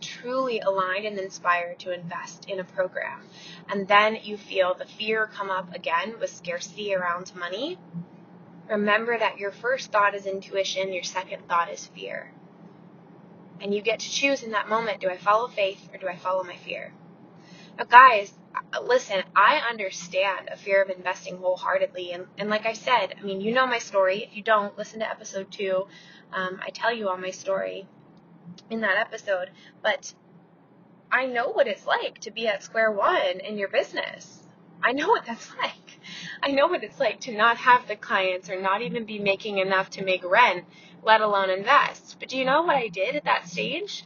truly 0.00 0.60
aligned 0.60 1.04
and 1.04 1.18
inspired 1.18 1.78
to 1.80 1.92
invest 1.92 2.46
in 2.48 2.60
a 2.60 2.64
program, 2.64 3.22
and 3.68 3.86
then 3.86 4.18
you 4.22 4.36
feel 4.36 4.74
the 4.74 4.86
fear 4.86 5.26
come 5.26 5.50
up 5.50 5.74
again 5.74 6.14
with 6.20 6.30
scarcity 6.30 6.94
around 6.94 7.32
money, 7.34 7.78
remember 8.68 9.18
that 9.18 9.38
your 9.38 9.52
first 9.52 9.92
thought 9.92 10.14
is 10.14 10.26
intuition, 10.26 10.92
your 10.92 11.02
second 11.02 11.46
thought 11.48 11.70
is 11.70 11.86
fear. 11.86 12.32
And 13.60 13.74
you 13.74 13.82
get 13.82 14.00
to 14.00 14.10
choose 14.10 14.42
in 14.42 14.52
that 14.52 14.68
moment 14.68 15.00
do 15.00 15.08
I 15.08 15.18
follow 15.18 15.48
faith 15.48 15.88
or 15.92 15.98
do 15.98 16.08
I 16.08 16.16
follow 16.16 16.42
my 16.44 16.56
fear? 16.56 16.92
Now, 17.78 17.84
guys, 17.84 18.32
listen, 18.82 19.22
I 19.36 19.62
understand 19.68 20.48
a 20.50 20.56
fear 20.56 20.82
of 20.82 20.90
investing 20.90 21.36
wholeheartedly. 21.36 22.12
And, 22.12 22.26
and 22.38 22.48
like 22.48 22.66
I 22.66 22.72
said, 22.72 23.14
I 23.18 23.22
mean, 23.22 23.40
you 23.40 23.52
know 23.52 23.66
my 23.66 23.78
story. 23.78 24.22
If 24.22 24.36
you 24.36 24.42
don't, 24.42 24.76
listen 24.78 25.00
to 25.00 25.08
episode 25.08 25.50
two. 25.50 25.86
Um, 26.32 26.60
I 26.64 26.70
tell 26.70 26.94
you 26.94 27.08
all 27.08 27.16
my 27.16 27.30
story 27.30 27.86
in 28.68 28.80
that 28.80 28.96
episode. 28.96 29.50
But 29.82 30.12
I 31.10 31.26
know 31.26 31.48
what 31.48 31.66
it's 31.66 31.86
like 31.86 32.18
to 32.20 32.30
be 32.30 32.46
at 32.46 32.62
square 32.62 32.92
one 32.92 33.40
in 33.40 33.58
your 33.58 33.68
business. 33.68 34.40
I 34.82 34.92
know 34.92 35.08
what 35.08 35.26
that's 35.26 35.50
like. 35.62 35.74
I 36.42 36.52
know 36.52 36.68
what 36.68 36.84
it's 36.84 37.00
like 37.00 37.20
to 37.20 37.36
not 37.36 37.58
have 37.58 37.86
the 37.86 37.96
clients 37.96 38.48
or 38.48 38.60
not 38.60 38.82
even 38.82 39.04
be 39.04 39.18
making 39.18 39.58
enough 39.58 39.90
to 39.90 40.04
make 40.04 40.24
rent, 40.24 40.64
let 41.02 41.20
alone 41.20 41.50
invest. 41.50 42.16
But 42.18 42.28
do 42.28 42.38
you 42.38 42.44
know 42.44 42.62
what 42.62 42.76
I 42.76 42.88
did 42.88 43.16
at 43.16 43.24
that 43.24 43.48
stage? 43.48 44.04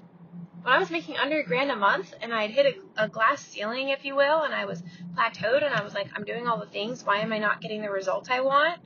When 0.63 0.73
I 0.73 0.79
was 0.79 0.91
making 0.91 1.19
under 1.19 1.39
a 1.39 1.45
grand 1.45 1.71
a 1.71 1.77
month 1.77 2.15
and 2.23 2.33
I'd 2.33 2.51
hit 2.51 2.79
a, 2.97 3.05
a 3.05 3.09
glass 3.09 3.43
ceiling, 3.43 3.91
if 3.91 4.05
you 4.05 4.17
will, 4.17 4.43
and 4.43 4.55
I 4.55 4.65
was 4.65 4.83
plateaued 5.15 5.63
and 5.63 5.75
I 5.75 5.83
was 5.83 5.93
like, 5.93 6.09
I'm 6.17 6.25
doing 6.25 6.47
all 6.47 6.59
the 6.59 6.67
things. 6.67 7.05
Why 7.05 7.19
am 7.19 7.33
I 7.35 7.39
not 7.39 7.61
getting 7.61 7.83
the 7.83 7.91
results 7.91 8.31
I 8.31 8.41
want? 8.41 8.81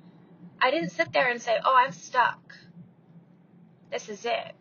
I 0.61 0.73
didn't 0.73 0.91
sit 0.91 1.13
there 1.13 1.31
and 1.31 1.41
say, 1.41 1.57
oh, 1.65 1.75
I'm 1.77 1.93
stuck. 1.93 2.41
This 3.93 4.09
is 4.09 4.25
it. 4.25 4.55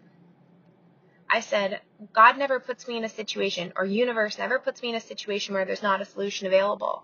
I 1.29 1.41
said, 1.41 1.81
God 2.13 2.38
never 2.38 2.60
puts 2.60 2.88
me 2.88 2.98
in 2.98 3.03
a 3.03 3.10
situation, 3.10 3.74
or 3.75 3.86
universe 3.86 4.38
never 4.38 4.60
puts 4.60 4.81
me 4.81 4.89
in 4.89 4.96
a 4.96 5.01
situation 5.01 5.53
where 5.53 5.65
there's 5.65 5.84
not 5.84 6.01
a 6.01 6.05
solution 6.05 6.48
available. 6.48 7.03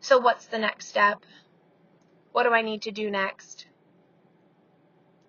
So 0.00 0.18
what's 0.18 0.46
the 0.46 0.58
next 0.58 0.88
step? 0.88 1.24
What 2.32 2.42
do 2.42 2.50
I 2.50 2.62
need 2.62 2.82
to 2.82 2.90
do 2.90 3.10
next? 3.10 3.66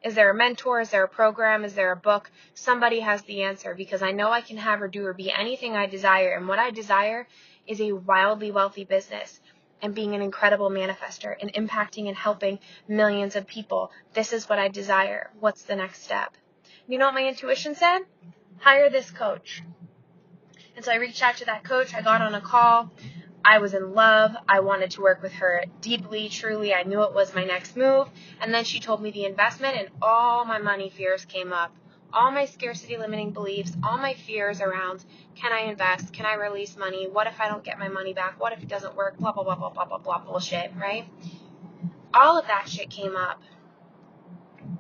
Is 0.03 0.15
there 0.15 0.31
a 0.31 0.35
mentor? 0.35 0.81
Is 0.81 0.89
there 0.89 1.03
a 1.03 1.07
program? 1.07 1.63
Is 1.63 1.75
there 1.75 1.91
a 1.91 1.95
book? 1.95 2.29
Somebody 2.55 2.99
has 3.01 3.21
the 3.21 3.43
answer 3.43 3.75
because 3.75 4.01
I 4.01 4.11
know 4.11 4.31
I 4.31 4.41
can 4.41 4.57
have 4.57 4.81
or 4.81 4.87
do 4.87 5.05
or 5.05 5.13
be 5.13 5.31
anything 5.31 5.75
I 5.75 5.85
desire. 5.85 6.35
And 6.35 6.47
what 6.47 6.59
I 6.59 6.71
desire 6.71 7.27
is 7.67 7.79
a 7.79 7.93
wildly 7.93 8.51
wealthy 8.51 8.83
business 8.83 9.39
and 9.81 9.93
being 9.93 10.15
an 10.15 10.21
incredible 10.21 10.69
manifester 10.69 11.35
and 11.39 11.53
impacting 11.53 12.07
and 12.07 12.17
helping 12.17 12.59
millions 12.87 13.35
of 13.35 13.47
people. 13.47 13.91
This 14.13 14.33
is 14.33 14.49
what 14.49 14.59
I 14.59 14.67
desire. 14.67 15.29
What's 15.39 15.63
the 15.63 15.75
next 15.75 16.03
step? 16.03 16.35
You 16.87 16.97
know 16.97 17.05
what 17.05 17.13
my 17.13 17.25
intuition 17.25 17.75
said? 17.75 17.99
Hire 18.59 18.89
this 18.89 19.09
coach. 19.09 19.63
And 20.75 20.83
so 20.83 20.91
I 20.91 20.95
reached 20.95 21.23
out 21.23 21.37
to 21.37 21.45
that 21.45 21.63
coach. 21.63 21.93
I 21.93 22.01
got 22.01 22.21
on 22.21 22.35
a 22.35 22.41
call. 22.41 22.91
I 23.45 23.59
was 23.59 23.73
in 23.73 23.93
love. 23.93 24.35
I 24.49 24.59
wanted 24.59 24.91
to 24.91 25.01
work 25.01 25.21
with 25.21 25.33
her 25.33 25.63
deeply, 25.81 26.29
truly. 26.29 26.73
I 26.73 26.83
knew 26.83 27.03
it 27.03 27.13
was 27.13 27.33
my 27.33 27.45
next 27.45 27.77
move. 27.77 28.09
And 28.41 28.53
then 28.53 28.65
she 28.65 28.79
told 28.79 29.01
me 29.01 29.11
the 29.11 29.25
investment, 29.25 29.77
and 29.77 29.89
all 30.01 30.45
my 30.45 30.59
money 30.59 30.89
fears 30.89 31.25
came 31.25 31.53
up. 31.53 31.73
All 32.11 32.31
my 32.31 32.45
scarcity 32.45 32.97
limiting 32.97 33.31
beliefs, 33.31 33.75
all 33.83 33.97
my 33.97 34.13
fears 34.13 34.61
around 34.61 35.03
can 35.35 35.51
I 35.51 35.61
invest? 35.61 36.13
Can 36.13 36.25
I 36.25 36.35
release 36.35 36.77
money? 36.77 37.07
What 37.07 37.27
if 37.27 37.39
I 37.39 37.47
don't 37.47 37.63
get 37.63 37.79
my 37.79 37.87
money 37.87 38.13
back? 38.13 38.39
What 38.39 38.53
if 38.53 38.61
it 38.61 38.67
doesn't 38.67 38.95
work? 38.95 39.17
Blah, 39.17 39.31
blah, 39.31 39.43
blah, 39.43 39.55
blah, 39.55 39.69
blah, 39.69 39.85
blah, 39.85 39.97
blah, 39.97 40.19
bullshit, 40.19 40.71
right? 40.79 41.05
All 42.13 42.37
of 42.37 42.45
that 42.47 42.69
shit 42.69 42.91
came 42.91 43.15
up 43.15 43.41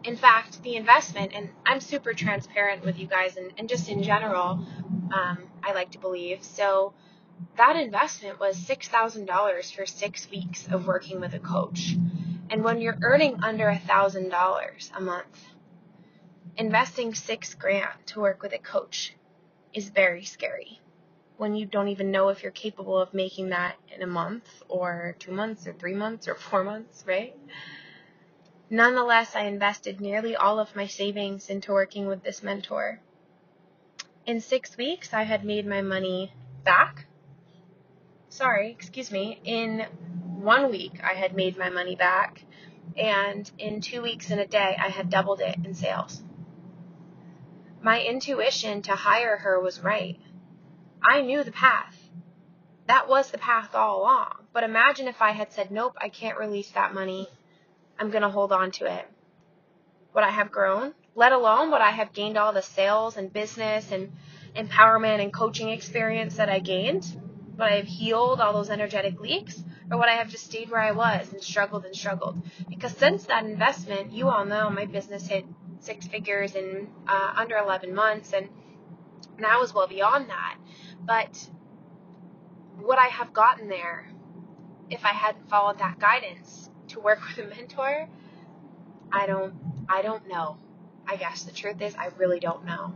in 0.03 0.17
fact, 0.17 0.61
the 0.63 0.75
investment, 0.75 1.31
and 1.33 1.49
I'm 1.65 1.79
super 1.79 2.13
transparent 2.13 2.83
with 2.83 2.97
you 2.99 3.07
guys, 3.07 3.37
and, 3.37 3.51
and 3.57 3.69
just 3.69 3.89
in 3.89 4.03
general, 4.03 4.65
um, 5.13 5.37
I 5.63 5.73
like 5.73 5.91
to 5.91 5.99
believe. 5.99 6.43
So 6.43 6.93
that 7.57 7.75
investment 7.75 8.39
was 8.39 8.57
$6,000 8.57 9.75
for 9.75 9.85
six 9.85 10.29
weeks 10.29 10.67
of 10.67 10.87
working 10.87 11.19
with 11.19 11.33
a 11.33 11.39
coach. 11.39 11.95
And 12.49 12.63
when 12.63 12.81
you're 12.81 12.97
earning 13.01 13.43
under 13.43 13.65
$1,000 13.65 14.97
a 14.97 15.01
month, 15.01 15.45
investing 16.57 17.13
six 17.13 17.53
grand 17.53 18.05
to 18.07 18.19
work 18.19 18.41
with 18.41 18.53
a 18.53 18.59
coach 18.59 19.15
is 19.73 19.89
very 19.89 20.23
scary 20.23 20.79
when 21.37 21.55
you 21.55 21.65
don't 21.65 21.87
even 21.87 22.11
know 22.11 22.29
if 22.29 22.43
you're 22.43 22.51
capable 22.51 22.97
of 22.97 23.13
making 23.13 23.49
that 23.49 23.75
in 23.93 24.01
a 24.01 24.07
month 24.07 24.47
or 24.69 25.15
two 25.19 25.31
months 25.31 25.67
or 25.67 25.73
three 25.73 25.93
months 25.95 26.27
or 26.27 26.35
four 26.35 26.63
months, 26.63 27.03
right? 27.07 27.35
Nonetheless, 28.73 29.35
I 29.35 29.41
invested 29.41 30.01
nearly 30.01 30.35
all 30.35 30.59
of 30.59 30.75
my 30.75 30.87
savings 30.87 31.47
into 31.47 31.71
working 31.71 32.07
with 32.07 32.23
this 32.23 32.41
mentor. 32.41 32.99
In 34.25 34.41
six 34.41 34.75
weeks, 34.75 35.13
I 35.13 35.21
had 35.21 35.45
made 35.45 35.67
my 35.67 35.83
money 35.83 36.33
back. 36.63 37.05
Sorry, 38.29 38.71
excuse 38.71 39.11
me. 39.11 39.39
In 39.43 39.81
one 40.39 40.71
week, 40.71 40.99
I 41.03 41.13
had 41.13 41.35
made 41.35 41.55
my 41.55 41.69
money 41.69 41.95
back. 41.95 42.45
And 42.97 43.51
in 43.59 43.79
two 43.79 44.01
weeks 44.01 44.31
and 44.31 44.39
a 44.39 44.47
day, 44.47 44.75
I 44.81 44.89
had 44.89 45.11
doubled 45.11 45.41
it 45.41 45.55
in 45.63 45.75
sales. 45.75 46.23
My 47.79 48.01
intuition 48.01 48.81
to 48.81 48.95
hire 48.95 49.37
her 49.37 49.59
was 49.59 49.81
right. 49.81 50.19
I 50.99 51.21
knew 51.21 51.43
the 51.43 51.51
path. 51.51 51.95
That 52.87 53.07
was 53.07 53.29
the 53.29 53.37
path 53.37 53.75
all 53.75 54.01
along. 54.01 54.47
But 54.51 54.63
imagine 54.63 55.07
if 55.07 55.21
I 55.21 55.33
had 55.33 55.53
said, 55.53 55.69
nope, 55.69 55.93
I 56.01 56.09
can't 56.09 56.39
release 56.39 56.71
that 56.71 56.95
money 56.95 57.29
I'm 57.99 58.09
going 58.09 58.23
to 58.23 58.29
hold 58.29 58.51
on 58.51 58.71
to 58.71 58.85
it. 58.85 59.05
What 60.11 60.23
I 60.23 60.29
have 60.29 60.51
grown, 60.51 60.93
let 61.15 61.31
alone 61.31 61.71
what 61.71 61.81
I 61.81 61.91
have 61.91 62.13
gained 62.13 62.37
all 62.37 62.53
the 62.53 62.61
sales 62.61 63.17
and 63.17 63.31
business 63.31 63.91
and 63.91 64.11
empowerment 64.55 65.21
and 65.21 65.33
coaching 65.33 65.69
experience 65.69 66.37
that 66.37 66.49
I 66.49 66.59
gained, 66.59 67.05
what 67.55 67.71
I 67.71 67.75
have 67.77 67.87
healed 67.87 68.39
all 68.39 68.53
those 68.53 68.69
energetic 68.69 69.19
leaks, 69.19 69.63
or 69.91 69.97
what 69.97 70.09
I 70.09 70.13
have 70.13 70.29
just 70.29 70.45
stayed 70.45 70.69
where 70.69 70.81
I 70.81 70.91
was 70.91 71.31
and 71.31 71.41
struggled 71.41 71.85
and 71.85 71.95
struggled. 71.95 72.41
Because 72.69 72.91
since 72.93 73.25
that 73.25 73.45
investment, 73.45 74.11
you 74.11 74.29
all 74.29 74.45
know 74.45 74.69
my 74.69 74.85
business 74.85 75.27
hit 75.27 75.45
six 75.79 76.07
figures 76.07 76.55
in 76.55 76.89
uh, 77.07 77.33
under 77.35 77.57
11 77.57 77.93
months, 77.93 78.33
and 78.33 78.49
now 79.37 79.61
is 79.61 79.73
well 79.73 79.87
beyond 79.87 80.29
that. 80.29 80.57
But 81.01 81.47
what 82.79 82.97
I 82.97 83.07
have 83.07 83.33
gotten 83.33 83.67
there, 83.67 84.07
if 84.89 85.05
I 85.05 85.09
hadn't 85.09 85.49
followed 85.49 85.79
that 85.79 85.99
guidance, 85.99 86.69
to 86.93 86.99
work 86.99 87.19
with 87.27 87.45
a 87.45 87.49
mentor? 87.49 88.07
I 89.11 89.25
don't 89.27 89.53
I 89.89 90.01
don't 90.01 90.27
know. 90.27 90.57
I 91.05 91.17
guess 91.17 91.43
the 91.43 91.51
truth 91.51 91.81
is 91.81 91.95
I 91.95 92.09
really 92.17 92.39
don't 92.39 92.65
know. 92.65 92.93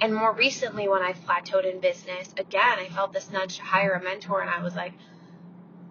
And 0.00 0.14
more 0.14 0.32
recently 0.32 0.88
when 0.88 1.02
I 1.02 1.12
plateaued 1.12 1.70
in 1.70 1.80
business, 1.80 2.32
again, 2.38 2.78
I 2.78 2.88
felt 2.88 3.12
this 3.12 3.30
nudge 3.30 3.56
to 3.56 3.62
hire 3.62 3.92
a 3.92 4.02
mentor 4.02 4.40
and 4.40 4.48
I 4.48 4.62
was 4.62 4.76
like, 4.76 4.92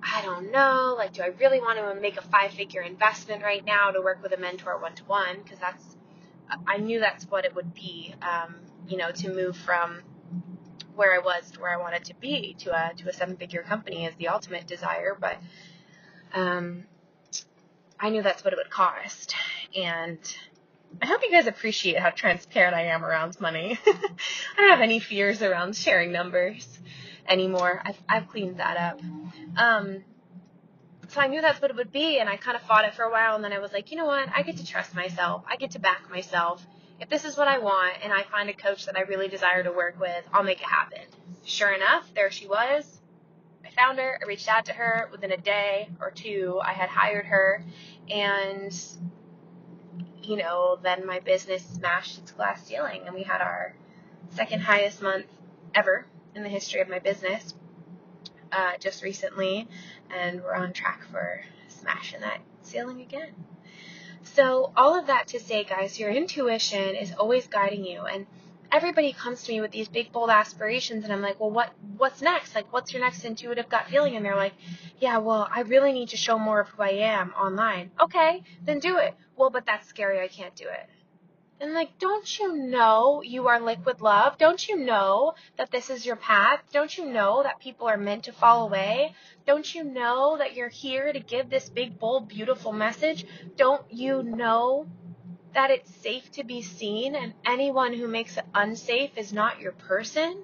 I 0.01 0.21
don't 0.21 0.51
know, 0.51 0.95
like 0.97 1.13
do 1.13 1.21
I 1.21 1.27
really 1.39 1.59
want 1.59 1.77
to 1.79 1.99
make 1.99 2.17
a 2.17 2.21
five-figure 2.21 2.81
investment 2.81 3.43
right 3.43 3.65
now 3.65 3.91
to 3.91 4.01
work 4.01 4.23
with 4.23 4.31
a 4.31 4.37
mentor 4.37 4.79
one 4.79 4.95
to 4.95 5.03
one 5.03 5.37
because 5.43 5.59
that's 5.59 5.83
I 6.65 6.77
knew 6.77 6.99
that's 6.99 7.25
what 7.25 7.43
it 7.43 7.53
would 7.55 7.73
be 7.73 8.15
um, 8.21 8.55
you 8.87 8.97
know, 8.97 9.11
to 9.11 9.33
move 9.33 9.57
from 9.57 10.01
where 10.95 11.13
I 11.13 11.19
was 11.19 11.51
to 11.51 11.59
where 11.59 11.71
I 11.71 11.77
wanted 11.77 12.05
to 12.05 12.15
be 12.15 12.55
to 12.59 12.71
a 12.71 12.93
to 12.95 13.09
a 13.09 13.13
seven-figure 13.13 13.63
company 13.63 14.05
is 14.05 14.15
the 14.15 14.29
ultimate 14.29 14.65
desire, 14.65 15.15
but 15.19 15.37
um, 16.33 16.85
I 17.99 18.09
knew 18.09 18.21
that's 18.21 18.43
what 18.43 18.53
it 18.53 18.57
would 18.57 18.69
cost. 18.69 19.35
And 19.75 20.19
I 21.01 21.05
hope 21.05 21.21
you 21.23 21.31
guys 21.31 21.47
appreciate 21.47 21.99
how 21.99 22.11
transparent 22.11 22.75
I 22.75 22.87
am 22.87 23.03
around 23.03 23.39
money. 23.41 23.79
I 23.87 24.61
don't 24.61 24.69
have 24.69 24.81
any 24.81 24.99
fears 24.99 25.41
around 25.41 25.75
sharing 25.75 26.11
numbers 26.11 26.79
anymore. 27.27 27.81
I've, 27.83 27.97
I've 28.07 28.27
cleaned 28.29 28.59
that 28.59 28.77
up. 28.77 29.01
Um, 29.57 30.03
so 31.09 31.21
I 31.21 31.27
knew 31.27 31.41
that's 31.41 31.61
what 31.61 31.71
it 31.71 31.77
would 31.77 31.91
be, 31.91 32.19
and 32.19 32.29
I 32.29 32.35
kind 32.35 32.57
of 32.57 32.63
fought 32.63 32.85
it 32.85 32.93
for 32.93 33.03
a 33.03 33.11
while, 33.11 33.35
and 33.35 33.43
then 33.43 33.53
I 33.53 33.59
was 33.59 33.71
like, 33.71 33.91
you 33.91 33.97
know 33.97 34.05
what? 34.05 34.27
I 34.35 34.43
get 34.43 34.57
to 34.57 34.65
trust 34.65 34.93
myself. 34.93 35.43
I 35.47 35.55
get 35.55 35.71
to 35.71 35.79
back 35.79 36.09
myself. 36.09 36.65
If 36.99 37.09
this 37.09 37.25
is 37.25 37.37
what 37.37 37.47
I 37.47 37.59
want, 37.59 37.97
and 38.03 38.11
I 38.11 38.23
find 38.23 38.49
a 38.49 38.53
coach 38.53 38.85
that 38.87 38.97
I 38.97 39.01
really 39.01 39.27
desire 39.27 39.63
to 39.63 39.71
work 39.71 39.99
with, 39.99 40.25
I'll 40.33 40.43
make 40.43 40.59
it 40.59 40.67
happen. 40.67 40.99
Sure 41.45 41.71
enough, 41.71 42.09
there 42.13 42.29
she 42.29 42.47
was 42.47 42.99
found 43.77 43.99
her, 43.99 44.19
I 44.21 44.25
reached 44.27 44.49
out 44.49 44.65
to 44.65 44.73
her 44.73 45.07
within 45.11 45.31
a 45.31 45.37
day 45.37 45.89
or 46.01 46.11
two. 46.11 46.59
I 46.63 46.73
had 46.73 46.89
hired 46.89 47.25
her, 47.27 47.63
and 48.09 48.73
you 50.23 50.35
know, 50.35 50.77
then 50.81 51.05
my 51.05 51.19
business 51.19 51.63
smashed 51.63 52.17
its 52.17 52.31
glass 52.31 52.65
ceiling, 52.65 53.03
and 53.05 53.15
we 53.15 53.23
had 53.23 53.39
our 53.41 53.73
second 54.31 54.61
highest 54.61 55.01
month 55.01 55.27
ever 55.73 56.05
in 56.35 56.43
the 56.43 56.49
history 56.49 56.81
of 56.81 56.89
my 56.89 56.99
business 56.99 57.53
uh, 58.51 58.77
just 58.79 59.03
recently, 59.03 59.67
and 60.09 60.43
we're 60.43 60.55
on 60.55 60.73
track 60.73 61.03
for 61.11 61.41
smashing 61.67 62.21
that 62.21 62.39
ceiling 62.63 63.01
again. 63.01 63.33
So, 64.23 64.73
all 64.75 64.99
of 64.99 65.07
that 65.07 65.27
to 65.27 65.39
say, 65.39 65.63
guys, 65.63 65.99
your 65.99 66.09
intuition 66.09 66.95
is 66.95 67.13
always 67.13 67.47
guiding 67.47 67.85
you, 67.85 68.01
and 68.01 68.25
everybody 68.71 69.13
comes 69.13 69.43
to 69.43 69.51
me 69.51 69.61
with 69.61 69.71
these 69.71 69.87
big 69.87 70.11
bold 70.11 70.29
aspirations 70.29 71.03
and 71.03 71.13
I'm 71.13 71.21
like, 71.21 71.39
"Well, 71.39 71.51
what 71.51 71.71
what's 71.97 72.21
next? 72.21 72.55
Like 72.55 72.71
what's 72.71 72.93
your 72.93 73.01
next 73.01 73.23
intuitive 73.25 73.69
gut 73.69 73.87
feeling?" 73.87 74.15
And 74.15 74.25
they're 74.25 74.35
like, 74.35 74.53
"Yeah, 74.99 75.17
well, 75.17 75.47
I 75.53 75.61
really 75.61 75.91
need 75.93 76.09
to 76.09 76.17
show 76.17 76.37
more 76.37 76.59
of 76.59 76.69
who 76.69 76.83
I 76.83 76.89
am 76.89 77.33
online." 77.33 77.91
Okay, 77.99 78.43
then 78.65 78.79
do 78.79 78.97
it. 78.97 79.15
Well, 79.35 79.49
but 79.49 79.65
that's 79.65 79.87
scary. 79.87 80.19
I 80.19 80.27
can't 80.27 80.55
do 80.55 80.65
it. 80.65 80.89
And 81.59 81.73
like, 81.73 81.97
don't 81.97 82.39
you 82.39 82.55
know 82.55 83.23
you 83.23 83.47
are 83.47 83.59
liquid 83.59 83.99
love? 83.99 84.37
Don't 84.37 84.67
you 84.67 84.77
know 84.77 85.33
that 85.57 85.71
this 85.71 85.89
is 85.89 86.05
your 86.05 86.15
path? 86.15 86.61
Don't 86.71 86.95
you 86.95 87.05
know 87.05 87.41
that 87.41 87.59
people 87.59 87.87
are 87.87 87.97
meant 87.97 88.25
to 88.25 88.31
fall 88.31 88.67
away? 88.67 89.15
Don't 89.47 89.73
you 89.73 89.83
know 89.83 90.37
that 90.37 90.53
you're 90.53 90.69
here 90.69 91.11
to 91.11 91.19
give 91.19 91.49
this 91.49 91.67
big, 91.67 91.97
bold, 91.97 92.27
beautiful 92.27 92.73
message? 92.73 93.25
Don't 93.55 93.91
you 93.91 94.21
know 94.21 94.85
that 95.53 95.71
it's 95.71 95.93
safe 95.95 96.31
to 96.33 96.43
be 96.43 96.61
seen 96.61 97.15
and 97.15 97.33
anyone 97.45 97.93
who 97.93 98.07
makes 98.07 98.37
it 98.37 98.45
unsafe 98.53 99.11
is 99.17 99.33
not 99.33 99.59
your 99.59 99.71
person. 99.71 100.43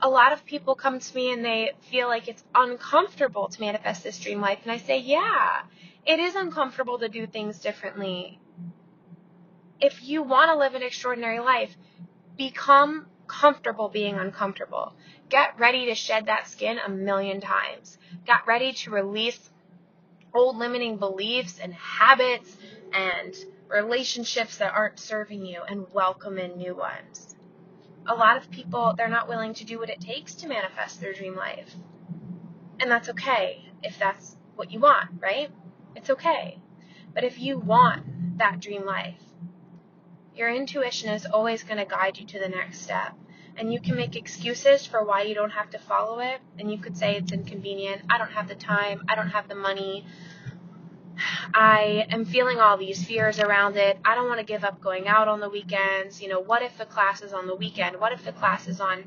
A 0.00 0.08
lot 0.08 0.32
of 0.32 0.44
people 0.44 0.74
come 0.74 0.98
to 1.00 1.14
me 1.14 1.32
and 1.32 1.44
they 1.44 1.72
feel 1.90 2.08
like 2.08 2.28
it's 2.28 2.44
uncomfortable 2.54 3.48
to 3.48 3.60
manifest 3.60 4.04
this 4.04 4.18
dream 4.18 4.40
life. 4.40 4.60
And 4.62 4.72
I 4.72 4.78
say, 4.78 4.98
yeah, 4.98 5.62
it 6.06 6.18
is 6.18 6.34
uncomfortable 6.34 6.98
to 6.98 7.08
do 7.08 7.26
things 7.26 7.58
differently. 7.58 8.38
If 9.80 10.02
you 10.02 10.22
want 10.22 10.50
to 10.50 10.58
live 10.58 10.74
an 10.74 10.82
extraordinary 10.82 11.40
life, 11.40 11.76
become 12.36 13.06
comfortable 13.26 13.88
being 13.88 14.16
uncomfortable. 14.16 14.94
Get 15.28 15.58
ready 15.58 15.86
to 15.86 15.94
shed 15.94 16.26
that 16.26 16.46
skin 16.46 16.78
a 16.78 16.88
million 16.88 17.40
times. 17.40 17.98
Get 18.24 18.46
ready 18.46 18.72
to 18.72 18.90
release 18.90 19.50
old 20.34 20.56
limiting 20.56 20.98
beliefs 20.98 21.58
and 21.58 21.74
habits 21.74 22.56
and 22.92 23.34
relationships 23.68 24.58
that 24.58 24.72
aren't 24.72 24.98
serving 24.98 25.44
you 25.44 25.62
and 25.68 25.86
welcome 25.92 26.38
in 26.38 26.56
new 26.56 26.74
ones. 26.74 27.34
A 28.06 28.14
lot 28.14 28.36
of 28.36 28.50
people, 28.50 28.94
they're 28.96 29.08
not 29.08 29.28
willing 29.28 29.54
to 29.54 29.64
do 29.64 29.78
what 29.78 29.90
it 29.90 30.00
takes 30.00 30.34
to 30.36 30.48
manifest 30.48 31.00
their 31.00 31.12
dream 31.12 31.34
life. 31.34 31.74
And 32.78 32.90
that's 32.90 33.08
okay 33.10 33.70
if 33.82 33.98
that's 33.98 34.36
what 34.54 34.70
you 34.70 34.80
want, 34.80 35.10
right? 35.20 35.50
It's 35.94 36.10
okay. 36.10 36.60
But 37.14 37.24
if 37.24 37.38
you 37.38 37.58
want 37.58 38.38
that 38.38 38.60
dream 38.60 38.84
life, 38.84 39.20
your 40.34 40.50
intuition 40.50 41.10
is 41.10 41.26
always 41.26 41.62
going 41.62 41.78
to 41.78 41.86
guide 41.86 42.18
you 42.18 42.26
to 42.26 42.38
the 42.38 42.48
next 42.48 42.82
step. 42.82 43.14
And 43.56 43.72
you 43.72 43.80
can 43.80 43.96
make 43.96 44.16
excuses 44.16 44.84
for 44.84 45.02
why 45.02 45.22
you 45.22 45.34
don't 45.34 45.52
have 45.52 45.70
to 45.70 45.78
follow 45.78 46.18
it. 46.18 46.40
And 46.58 46.70
you 46.70 46.78
could 46.78 46.96
say 46.96 47.16
it's 47.16 47.32
inconvenient. 47.32 48.02
I 48.10 48.18
don't 48.18 48.32
have 48.32 48.48
the 48.48 48.54
time. 48.54 49.04
I 49.08 49.14
don't 49.14 49.30
have 49.30 49.48
the 49.48 49.54
money. 49.54 50.04
I 51.54 52.06
am 52.10 52.24
feeling 52.24 52.58
all 52.58 52.76
these 52.76 53.04
fears 53.04 53.38
around 53.38 53.76
it. 53.76 53.98
I 54.04 54.14
don't 54.14 54.28
want 54.28 54.40
to 54.40 54.46
give 54.46 54.64
up 54.64 54.80
going 54.80 55.08
out 55.08 55.28
on 55.28 55.40
the 55.40 55.48
weekends. 55.48 56.20
You 56.20 56.28
know, 56.28 56.40
what 56.40 56.62
if 56.62 56.76
the 56.78 56.86
class 56.86 57.22
is 57.22 57.32
on 57.32 57.46
the 57.46 57.54
weekend? 57.54 57.98
What 58.00 58.12
if 58.12 58.24
the 58.24 58.32
class 58.32 58.68
is 58.68 58.80
on 58.80 59.04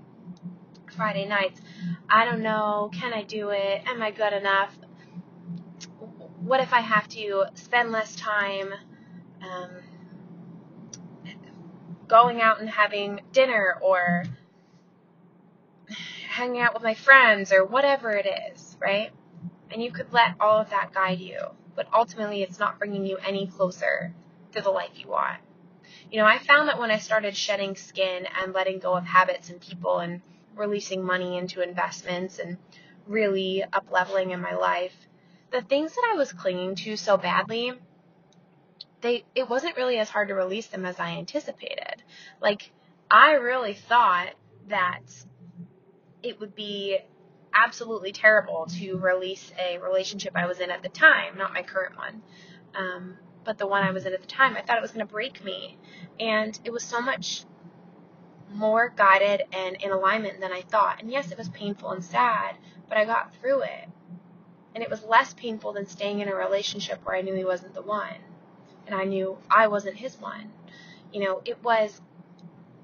Friday 0.95 1.25
nights? 1.27 1.61
I 2.09 2.25
don't 2.25 2.41
know. 2.41 2.89
Can 2.93 3.13
I 3.13 3.23
do 3.23 3.49
it? 3.49 3.83
Am 3.85 4.01
I 4.01 4.11
good 4.11 4.33
enough? 4.33 4.75
What 6.39 6.61
if 6.61 6.73
I 6.73 6.79
have 6.79 7.07
to 7.09 7.45
spend 7.55 7.91
less 7.91 8.15
time 8.15 8.73
um, 9.41 9.69
going 12.07 12.41
out 12.41 12.59
and 12.59 12.69
having 12.69 13.21
dinner 13.31 13.77
or 13.81 14.23
hanging 16.27 16.61
out 16.61 16.73
with 16.73 16.83
my 16.83 16.93
friends 16.93 17.51
or 17.51 17.65
whatever 17.65 18.11
it 18.11 18.27
is, 18.51 18.77
right? 18.79 19.11
And 19.71 19.81
you 19.81 19.91
could 19.91 20.11
let 20.11 20.35
all 20.39 20.57
of 20.57 20.69
that 20.71 20.91
guide 20.93 21.19
you, 21.19 21.39
but 21.79 21.87
ultimately 21.93 22.43
it's 22.43 22.59
not 22.59 22.77
bringing 22.77 23.05
you 23.05 23.15
any 23.25 23.47
closer 23.47 24.13
to 24.51 24.59
the 24.59 24.69
life 24.69 24.91
you 24.95 25.07
want. 25.07 25.39
You 26.11 26.19
know, 26.19 26.25
I 26.25 26.37
found 26.37 26.67
that 26.67 26.77
when 26.77 26.91
I 26.91 26.97
started 26.97 27.37
shedding 27.37 27.77
skin 27.77 28.27
and 28.43 28.51
letting 28.51 28.79
go 28.79 28.95
of 28.95 29.05
habits 29.05 29.49
and 29.49 29.61
people 29.61 29.99
and 29.99 30.21
releasing 30.57 31.05
money 31.05 31.37
into 31.37 31.61
investments 31.61 32.37
and 32.37 32.57
really 33.07 33.63
up 33.63 33.85
leveling 33.89 34.31
in 34.31 34.41
my 34.41 34.55
life, 34.55 34.91
the 35.51 35.61
things 35.61 35.95
that 35.95 36.05
I 36.11 36.17
was 36.17 36.33
clinging 36.33 36.75
to 36.75 36.97
so 36.97 37.15
badly 37.15 37.71
they 38.99 39.23
it 39.33 39.47
wasn't 39.47 39.77
really 39.77 39.99
as 39.99 40.09
hard 40.09 40.27
to 40.27 40.33
release 40.33 40.67
them 40.67 40.85
as 40.85 40.99
I 40.99 41.11
anticipated. 41.11 42.03
Like 42.41 42.71
I 43.09 43.35
really 43.35 43.73
thought 43.73 44.33
that 44.67 45.03
it 46.21 46.41
would 46.41 46.55
be 46.55 46.99
absolutely 47.53 48.11
terrible 48.11 48.67
to 48.79 48.97
release 48.97 49.51
a 49.59 49.77
relationship 49.79 50.33
I 50.35 50.45
was 50.47 50.59
in 50.59 50.71
at 50.71 50.83
the 50.83 50.89
time, 50.89 51.37
not 51.37 51.53
my 51.53 51.63
current 51.63 51.97
one. 51.97 52.21
Um, 52.75 53.17
but 53.43 53.57
the 53.57 53.67
one 53.67 53.83
I 53.83 53.91
was 53.91 54.05
in 54.05 54.13
at 54.13 54.21
the 54.21 54.27
time, 54.27 54.55
I 54.55 54.61
thought 54.61 54.77
it 54.77 54.81
was 54.81 54.91
going 54.91 55.05
to 55.05 55.11
break 55.11 55.43
me. 55.43 55.77
And 56.19 56.57
it 56.63 56.71
was 56.71 56.83
so 56.83 57.01
much 57.01 57.43
more 58.51 58.93
guided 58.95 59.43
and 59.53 59.75
in 59.77 59.91
alignment 59.91 60.39
than 60.39 60.51
I 60.51 60.61
thought. 60.61 61.01
And 61.01 61.11
yes, 61.11 61.31
it 61.31 61.37
was 61.37 61.49
painful 61.49 61.91
and 61.91 62.03
sad, 62.03 62.55
but 62.87 62.97
I 62.97 63.05
got 63.05 63.33
through 63.35 63.61
it. 63.63 63.89
And 64.75 64.83
it 64.83 64.89
was 64.89 65.03
less 65.03 65.33
painful 65.33 65.73
than 65.73 65.87
staying 65.87 66.19
in 66.19 66.27
a 66.27 66.35
relationship 66.35 66.99
where 67.03 67.15
I 67.15 67.21
knew 67.21 67.33
he 67.33 67.45
wasn't 67.45 67.73
the 67.73 67.81
one 67.81 68.15
and 68.89 68.99
I 68.99 69.03
knew 69.03 69.37
I 69.49 69.67
wasn't 69.67 69.97
his 69.97 70.19
one. 70.19 70.51
You 71.13 71.23
know, 71.23 71.41
it 71.45 71.63
was 71.63 72.01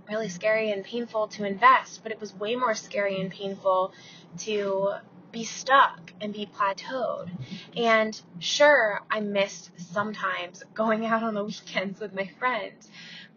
really 0.10 0.30
scary 0.30 0.72
and 0.72 0.84
painful 0.84 1.28
to 1.30 1.46
invest, 1.46 2.02
but 2.04 2.12
it 2.12 2.20
was 2.20 2.34
way 2.34 2.56
more 2.56 2.76
scary 2.76 3.20
and 3.20 3.32
painful 3.32 3.94
to 4.40 4.94
be 5.32 5.44
stuck 5.44 6.14
and 6.22 6.34
be 6.34 6.46
plateaued. 6.46 7.30
And 7.76 8.20
sure, 8.40 9.02
I 9.12 9.20
missed 9.20 9.72
sometimes 9.94 10.64
going 10.74 11.06
out 11.06 11.24
on 11.24 11.34
the 11.34 11.44
weekends 11.44 12.00
with 12.00 12.14
my 12.14 12.30
friends, 12.40 12.90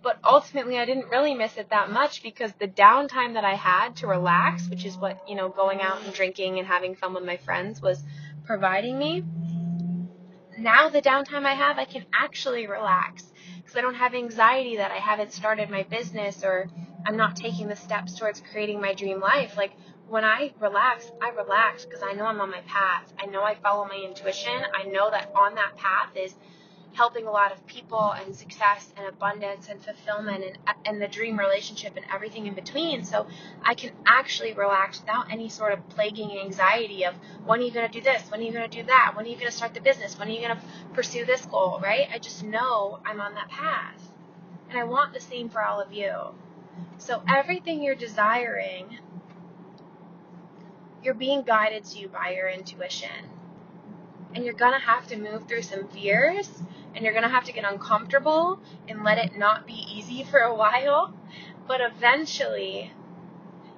but 0.03 0.19
ultimately 0.23 0.79
I 0.79 0.85
didn't 0.85 1.09
really 1.09 1.35
miss 1.35 1.57
it 1.57 1.71
that 1.71 1.91
much 1.91 2.23
because 2.23 2.53
the 2.53 2.69
downtime 2.69 3.35
that 3.35 3.45
I 3.45 3.55
had 3.55 3.97
to 3.97 4.07
relax, 4.07 4.69
which 4.69 4.85
is 4.85 4.97
what, 4.97 5.19
you 5.29 5.35
know, 5.35 5.49
going 5.49 5.81
out 5.81 6.03
and 6.05 6.15
drinking 6.15 6.59
and 6.59 6.69
having 6.69 6.95
fun 6.95 7.15
with 7.15 7.25
my 7.25 7.37
friends 7.39 7.83
was 7.83 8.03
providing 8.45 8.97
me, 8.97 9.25
now 10.57 10.89
the 10.89 11.03
downtime 11.03 11.45
I 11.45 11.55
have, 11.55 11.79
I 11.79 11.85
can 11.85 12.05
actually 12.13 12.67
relax 12.67 13.23
because 13.69 13.79
I 13.79 13.83
don't 13.83 13.97
have 13.97 14.15
anxiety 14.15 14.79
that 14.79 14.91
I 14.91 14.97
haven't 14.97 15.31
started 15.31 15.69
my 15.69 15.83
business 15.83 16.43
or 16.43 16.71
I'm 17.05 17.19
not 17.19 17.37
taking 17.37 17.69
the 17.69 17.77
steps 17.77 18.15
towards 18.15 18.41
creating 18.51 18.81
my 18.81 18.95
dream 18.95 19.21
life. 19.21 19.59
Like 19.59 19.73
when 20.09 20.25
I 20.25 20.55
relax, 20.59 21.13
I 21.21 21.29
relax 21.37 21.85
because 21.85 22.03
I 22.03 22.15
know 22.15 22.25
I'm 22.25 22.41
on 22.41 22.51
my 22.51 22.63
path. 22.63 23.13
I 23.19 23.27
know 23.27 23.43
I 23.43 23.57
follow 23.57 23.85
my 23.85 24.03
intuition. 24.03 24.55
I 24.75 24.85
know 24.85 25.11
that 25.11 25.29
on 25.35 25.55
that 25.57 25.77
path 25.77 26.17
is 26.17 26.35
helping 26.99 27.29
a 27.29 27.31
lot 27.31 27.53
of 27.53 27.65
people 27.69 28.11
and 28.11 28.35
success 28.35 28.93
and 28.97 29.07
abundance 29.07 29.69
and 29.69 29.81
fulfillment 29.81 30.43
and, 30.45 30.59
and 30.85 31.01
the 31.01 31.07
dream 31.07 31.39
relationship 31.39 31.97
and 31.97 32.05
everything 32.13 32.49
in 32.49 32.55
between. 32.55 33.05
So 33.05 33.29
I 33.63 33.75
can 33.75 33.93
actually 34.05 34.53
relax 34.53 35.01
without 35.01 35.31
any 35.31 35.49
sort 35.49 35.73
of 35.73 35.89
plaguing 35.91 36.37
anxiety 36.37 37.05
of 37.05 37.15
when 37.47 37.61
are 37.61 37.63
you 37.63 37.71
going 37.71 37.89
to 37.89 37.93
do 37.93 38.03
this? 38.03 38.29
When 38.29 38.41
are 38.41 38.43
you 38.43 38.51
going 38.51 38.69
to 38.69 38.77
do 38.77 38.83
that? 38.89 39.13
When 39.15 39.27
are 39.27 39.29
you 39.29 39.37
going 39.37 39.47
to 39.47 39.57
start 39.57 39.75
the 39.75 39.81
business? 39.81 40.19
When 40.19 40.27
are 40.27 40.33
you 40.33 40.41
going 40.41 40.57
to 40.57 40.63
pursue 40.93 41.25
this 41.25 41.47
goal, 41.47 41.79
right? 41.81 42.09
I 42.13 42.19
just 42.19 42.43
know 42.43 42.99
I'm 43.07 43.21
on 43.21 43.35
that 43.35 43.49
path. 43.49 44.03
And 44.69 44.77
I 44.77 44.83
want 44.83 45.15
the 45.15 45.21
same 45.21 45.49
for 45.49 45.63
all 45.63 45.81
of 45.81 45.93
you. 45.93 46.13
So 46.99 47.23
everything 47.29 47.81
you're 47.81 47.95
desiring, 47.95 48.99
you're 51.05 51.15
being 51.15 51.43
guided 51.43 51.85
to 51.85 52.09
by 52.09 52.35
your 52.35 52.49
intuition. 52.49 53.31
And 54.35 54.45
you're 54.45 54.53
going 54.55 54.73
to 54.73 54.85
have 54.85 55.07
to 55.07 55.17
move 55.17 55.47
through 55.47 55.63
some 55.63 55.87
fears 55.89 56.51
and 56.95 57.05
you're 57.05 57.13
going 57.13 57.25
to 57.25 57.31
have 57.31 57.45
to 57.45 57.53
get 57.53 57.65
uncomfortable 57.71 58.61
and 58.89 59.05
let 59.05 59.19
it 59.19 59.37
not 59.37 59.67
be 59.67 59.87
easy 59.91 60.25
for 60.25 60.41
a 60.41 60.55
while. 60.55 61.15
But 61.67 61.81
eventually, 61.81 62.93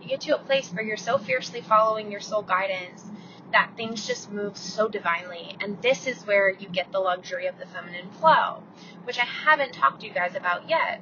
you 0.00 0.08
get 0.08 0.20
to 0.22 0.36
a 0.36 0.38
place 0.38 0.70
where 0.70 0.84
you're 0.84 0.96
so 0.96 1.18
fiercely 1.18 1.60
following 1.60 2.10
your 2.10 2.20
soul 2.20 2.42
guidance 2.42 3.04
that 3.52 3.72
things 3.76 4.06
just 4.06 4.30
move 4.30 4.56
so 4.56 4.88
divinely. 4.88 5.56
And 5.60 5.80
this 5.82 6.06
is 6.06 6.26
where 6.26 6.50
you 6.50 6.68
get 6.68 6.92
the 6.92 7.00
luxury 7.00 7.46
of 7.46 7.58
the 7.58 7.66
feminine 7.66 8.10
flow, 8.10 8.62
which 9.04 9.18
I 9.18 9.24
haven't 9.24 9.72
talked 9.72 10.00
to 10.00 10.06
you 10.06 10.12
guys 10.12 10.34
about 10.34 10.68
yet. 10.68 11.00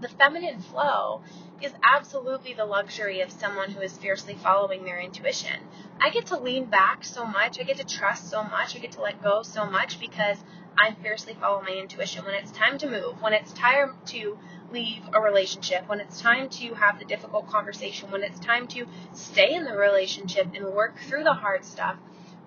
The 0.00 0.08
feminine 0.08 0.60
flow 0.60 1.22
is 1.62 1.72
absolutely 1.82 2.52
the 2.54 2.64
luxury 2.64 3.20
of 3.20 3.30
someone 3.30 3.70
who 3.70 3.80
is 3.80 3.96
fiercely 3.96 4.34
following 4.34 4.84
their 4.84 5.00
intuition. 5.00 5.60
I 6.00 6.10
get 6.10 6.26
to 6.26 6.38
lean 6.38 6.66
back 6.66 7.04
so 7.04 7.24
much, 7.24 7.58
I 7.58 7.62
get 7.62 7.78
to 7.78 7.84
trust 7.84 8.30
so 8.30 8.42
much, 8.42 8.76
I 8.76 8.78
get 8.78 8.92
to 8.92 9.00
let 9.00 9.22
go 9.22 9.42
so 9.42 9.64
much 9.64 9.98
because 9.98 10.38
I 10.78 10.94
fiercely 11.02 11.34
follow 11.40 11.62
my 11.62 11.72
intuition. 11.72 12.24
When 12.24 12.34
it's 12.34 12.50
time 12.50 12.76
to 12.78 12.90
move, 12.90 13.22
when 13.22 13.32
it's 13.32 13.52
time 13.54 13.94
to 14.06 14.38
leave 14.70 15.02
a 15.14 15.20
relationship, 15.20 15.88
when 15.88 16.00
it's 16.00 16.20
time 16.20 16.50
to 16.50 16.74
have 16.74 16.98
the 16.98 17.06
difficult 17.06 17.48
conversation, 17.48 18.10
when 18.10 18.22
it's 18.22 18.38
time 18.38 18.66
to 18.68 18.86
stay 19.14 19.54
in 19.54 19.64
the 19.64 19.76
relationship 19.76 20.48
and 20.54 20.66
work 20.66 20.98
through 21.08 21.24
the 21.24 21.32
hard 21.32 21.64
stuff, 21.64 21.96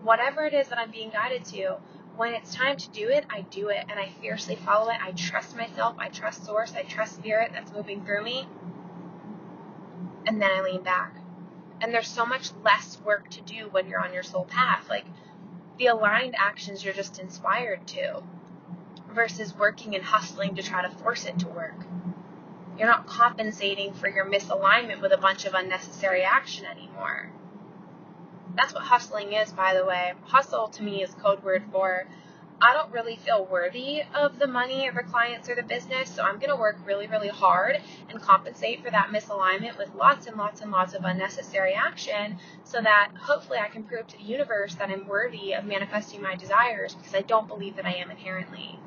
whatever 0.04 0.45
it 0.45 0.54
is 0.54 0.67
that 0.67 0.78
I'm 0.78 0.91
being 0.91 1.10
guided 1.10 1.45
to, 1.45 1.78
when 2.15 2.34
it's 2.34 2.54
time 2.54 2.76
to 2.76 2.89
do 2.89 3.08
it, 3.08 3.26
I 3.30 3.41
do 3.41 3.69
it 3.69 3.86
and 3.89 4.00
I 4.00 4.10
fiercely 4.22 4.56
follow 4.56 4.89
it. 4.89 4.98
I 5.02 5.12
trust 5.12 5.56
myself, 5.56 5.95
I 5.98 6.10
trust 6.10 6.45
source, 6.45 6.74
I 6.76 6.84
trust 6.84 7.15
spirit 7.15 7.52
that's 7.54 7.72
moving 7.72 8.04
through 8.04 8.24
me. 8.24 8.45
And 10.30 10.39
then 10.39 10.52
I 10.52 10.62
lean 10.62 10.84
back. 10.84 11.15
And 11.82 11.92
there's 11.92 12.08
so 12.08 12.24
much 12.24 12.52
less 12.63 13.02
work 13.02 13.32
to 13.32 13.42
do 13.42 13.68
when 13.72 13.88
you're 13.89 14.00
on 14.00 14.13
your 14.13 14.22
soul 14.22 14.46
path. 14.46 14.88
Like 14.88 15.06
the 15.80 15.88
aligned 15.88 16.36
actions 16.38 16.86
you're 16.86 16.94
just 16.94 17.18
inspired 17.18 17.88
to 17.88 18.22
versus 19.12 19.58
working 19.58 19.96
and 19.96 20.04
hustling 20.04 20.54
to 20.54 20.62
try 20.62 20.84
to 20.84 20.89
force 20.98 21.26
it 21.26 21.39
to 21.39 21.48
work. 21.48 21.74
You're 22.78 22.88
not 22.88 23.08
compensating 23.08 23.92
for 23.94 24.08
your 24.08 24.24
misalignment 24.24 25.02
with 25.02 25.13
a 25.13 25.18
bunch 25.18 25.46
of 25.46 25.56
unnecessary 25.56 26.22
action 26.22 26.68
anymore. 26.68 27.32
That's 28.56 28.76
what 28.76 28.84
hustling 28.84 29.34
is, 29.34 29.52
by 29.52 29.74
the 29.74 29.84
way. 29.84 30.13
Hustle 30.26 30.68
to 30.68 30.84
me 30.84 31.02
is 31.02 31.12
code 31.15 31.44
word 31.44 31.63
for 31.72 32.06
I 32.62 32.74
don't 32.74 32.91
really 32.91 33.15
feel 33.15 33.45
worthy 33.45 34.02
of 34.13 34.38
the 34.38 34.48
money 34.48 34.89
or 34.89 34.91
the 34.91 35.04
clients 35.04 35.48
or 35.48 35.56
the 35.56 35.63
business, 35.63 36.10
so 36.10 36.24
I'm 36.24 36.39
going 36.39 36.50
to 36.50 36.58
work 36.58 36.78
really, 36.86 37.08
really 37.08 37.30
hard 37.30 37.80
and 38.10 38.22
compensate 38.22 38.84
for 38.84 38.91
that 38.91 39.10
misalignment 39.10 39.78
with 39.78 39.95
lots 39.95 40.28
and 40.28 40.36
lots 40.36 40.60
and 40.60 40.69
lots 40.69 40.93
of 40.93 41.06
unnecessary 41.06 41.74
action 41.74 42.38
so 42.65 42.82
that 42.82 43.12
hopefully 43.17 43.60
I 43.60 43.69
can 43.69 43.84
prove 43.84 44.08
to 44.08 44.17
the 44.17 44.24
universe 44.24 44.76
that 44.76 44.89
I'm 44.89 45.08
worthy 45.08 45.54
of 45.54 45.63
manifesting 45.63 46.22
my 46.22 46.36
desires 46.36 46.95
because 46.95 47.15
I 47.15 47.22
don't 47.22 47.48
believe 47.48 47.78
that 47.78 47.86
I 47.86 47.93
am 47.93 48.12
inherently. 48.12 48.78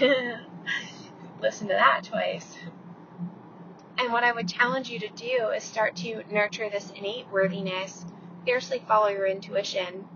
Listen 1.40 1.68
to 1.68 1.74
that 1.74 2.04
twice. 2.04 2.58
And 3.96 4.12
what 4.12 4.22
I 4.22 4.32
would 4.32 4.48
challenge 4.48 4.90
you 4.90 4.98
to 5.00 5.08
do 5.08 5.48
is 5.56 5.64
start 5.64 5.96
to 5.96 6.22
nurture 6.30 6.68
this 6.68 6.90
innate 6.90 7.26
worthiness, 7.32 8.04
fiercely 8.44 8.82
follow 8.86 9.08
your 9.08 9.26
intuition, 9.26 10.06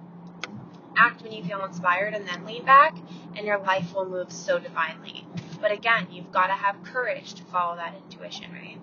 act 0.97 1.23
when 1.23 1.33
you 1.33 1.43
feel 1.45 1.65
inspired 1.65 2.15
and 2.15 2.27
then 2.27 2.45
lean 2.45 2.65
back, 2.65 2.97
and 3.37 3.47
your 3.47 3.59
life 3.59 3.95
will 3.95 4.09
move 4.09 4.33
so 4.33 4.59
divinely. 4.59 5.27
But 5.61 5.73
again, 5.73 6.09
you've 6.11 6.33
got 6.33 6.49
to 6.49 6.55
have 6.55 6.83
courage 6.85 7.35
to 7.35 7.45
follow 7.45 7.77
that 7.77 7.95
intuition, 7.95 8.53
right? 8.53 8.79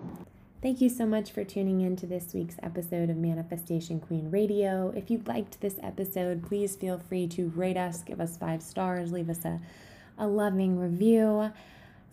Thank 0.62 0.82
you 0.82 0.90
so 0.90 1.06
much 1.06 1.30
for 1.30 1.42
tuning 1.42 1.80
in 1.80 1.96
to 1.96 2.06
this 2.06 2.34
week's 2.34 2.56
episode 2.62 3.08
of 3.08 3.16
Manifestation 3.16 3.98
Queen 3.98 4.30
Radio. 4.30 4.92
If 4.94 5.10
you 5.10 5.22
liked 5.24 5.60
this 5.62 5.76
episode, 5.82 6.46
please 6.46 6.76
feel 6.76 6.98
free 6.98 7.26
to 7.28 7.48
rate 7.56 7.78
us, 7.78 8.02
give 8.02 8.20
us 8.20 8.36
five 8.36 8.62
stars, 8.62 9.10
leave 9.10 9.30
us 9.30 9.42
a, 9.46 9.58
a 10.18 10.26
loving 10.26 10.78
review, 10.78 11.50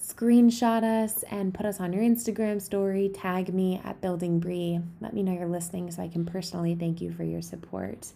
screenshot 0.01 0.83
us, 0.83 1.23
and 1.23 1.53
put 1.53 1.65
us 1.65 1.81
on 1.81 1.91
your 1.91 2.03
Instagram 2.03 2.61
story. 2.61 3.09
Tag 3.09 3.53
me 3.53 3.81
at 3.83 3.99
Building 3.99 4.39
Bri. 4.39 4.79
Let 5.01 5.13
me 5.13 5.23
know 5.23 5.33
you're 5.33 5.47
listening 5.47 5.91
so 5.91 6.01
I 6.01 6.07
can 6.07 6.25
personally 6.25 6.73
thank 6.73 7.01
you 7.01 7.11
for 7.11 7.25
your 7.25 7.41
support. 7.41 8.13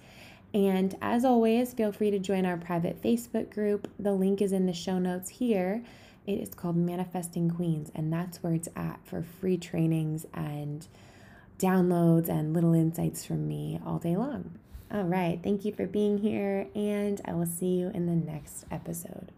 And 0.53 0.95
as 1.01 1.23
always, 1.23 1.73
feel 1.73 1.91
free 1.91 2.11
to 2.11 2.19
join 2.19 2.45
our 2.45 2.57
private 2.57 3.01
Facebook 3.01 3.53
group. 3.53 3.89
The 3.97 4.13
link 4.13 4.41
is 4.41 4.51
in 4.51 4.65
the 4.65 4.73
show 4.73 4.99
notes 4.99 5.29
here. 5.29 5.83
It 6.27 6.39
is 6.39 6.53
called 6.53 6.75
Manifesting 6.75 7.49
Queens, 7.49 7.91
and 7.95 8.11
that's 8.11 8.43
where 8.43 8.53
it's 8.53 8.69
at 8.75 8.99
for 9.05 9.23
free 9.23 9.57
trainings 9.57 10.25
and 10.33 10.85
downloads 11.57 12.27
and 12.27 12.53
little 12.53 12.73
insights 12.73 13.25
from 13.25 13.47
me 13.47 13.79
all 13.85 13.97
day 13.97 14.15
long. 14.15 14.57
All 14.91 15.03
right, 15.03 15.39
thank 15.41 15.63
you 15.63 15.71
for 15.71 15.87
being 15.87 16.17
here, 16.17 16.67
and 16.75 17.21
I 17.23 17.33
will 17.33 17.45
see 17.45 17.77
you 17.77 17.91
in 17.93 18.07
the 18.07 18.15
next 18.15 18.65
episode. 18.69 19.31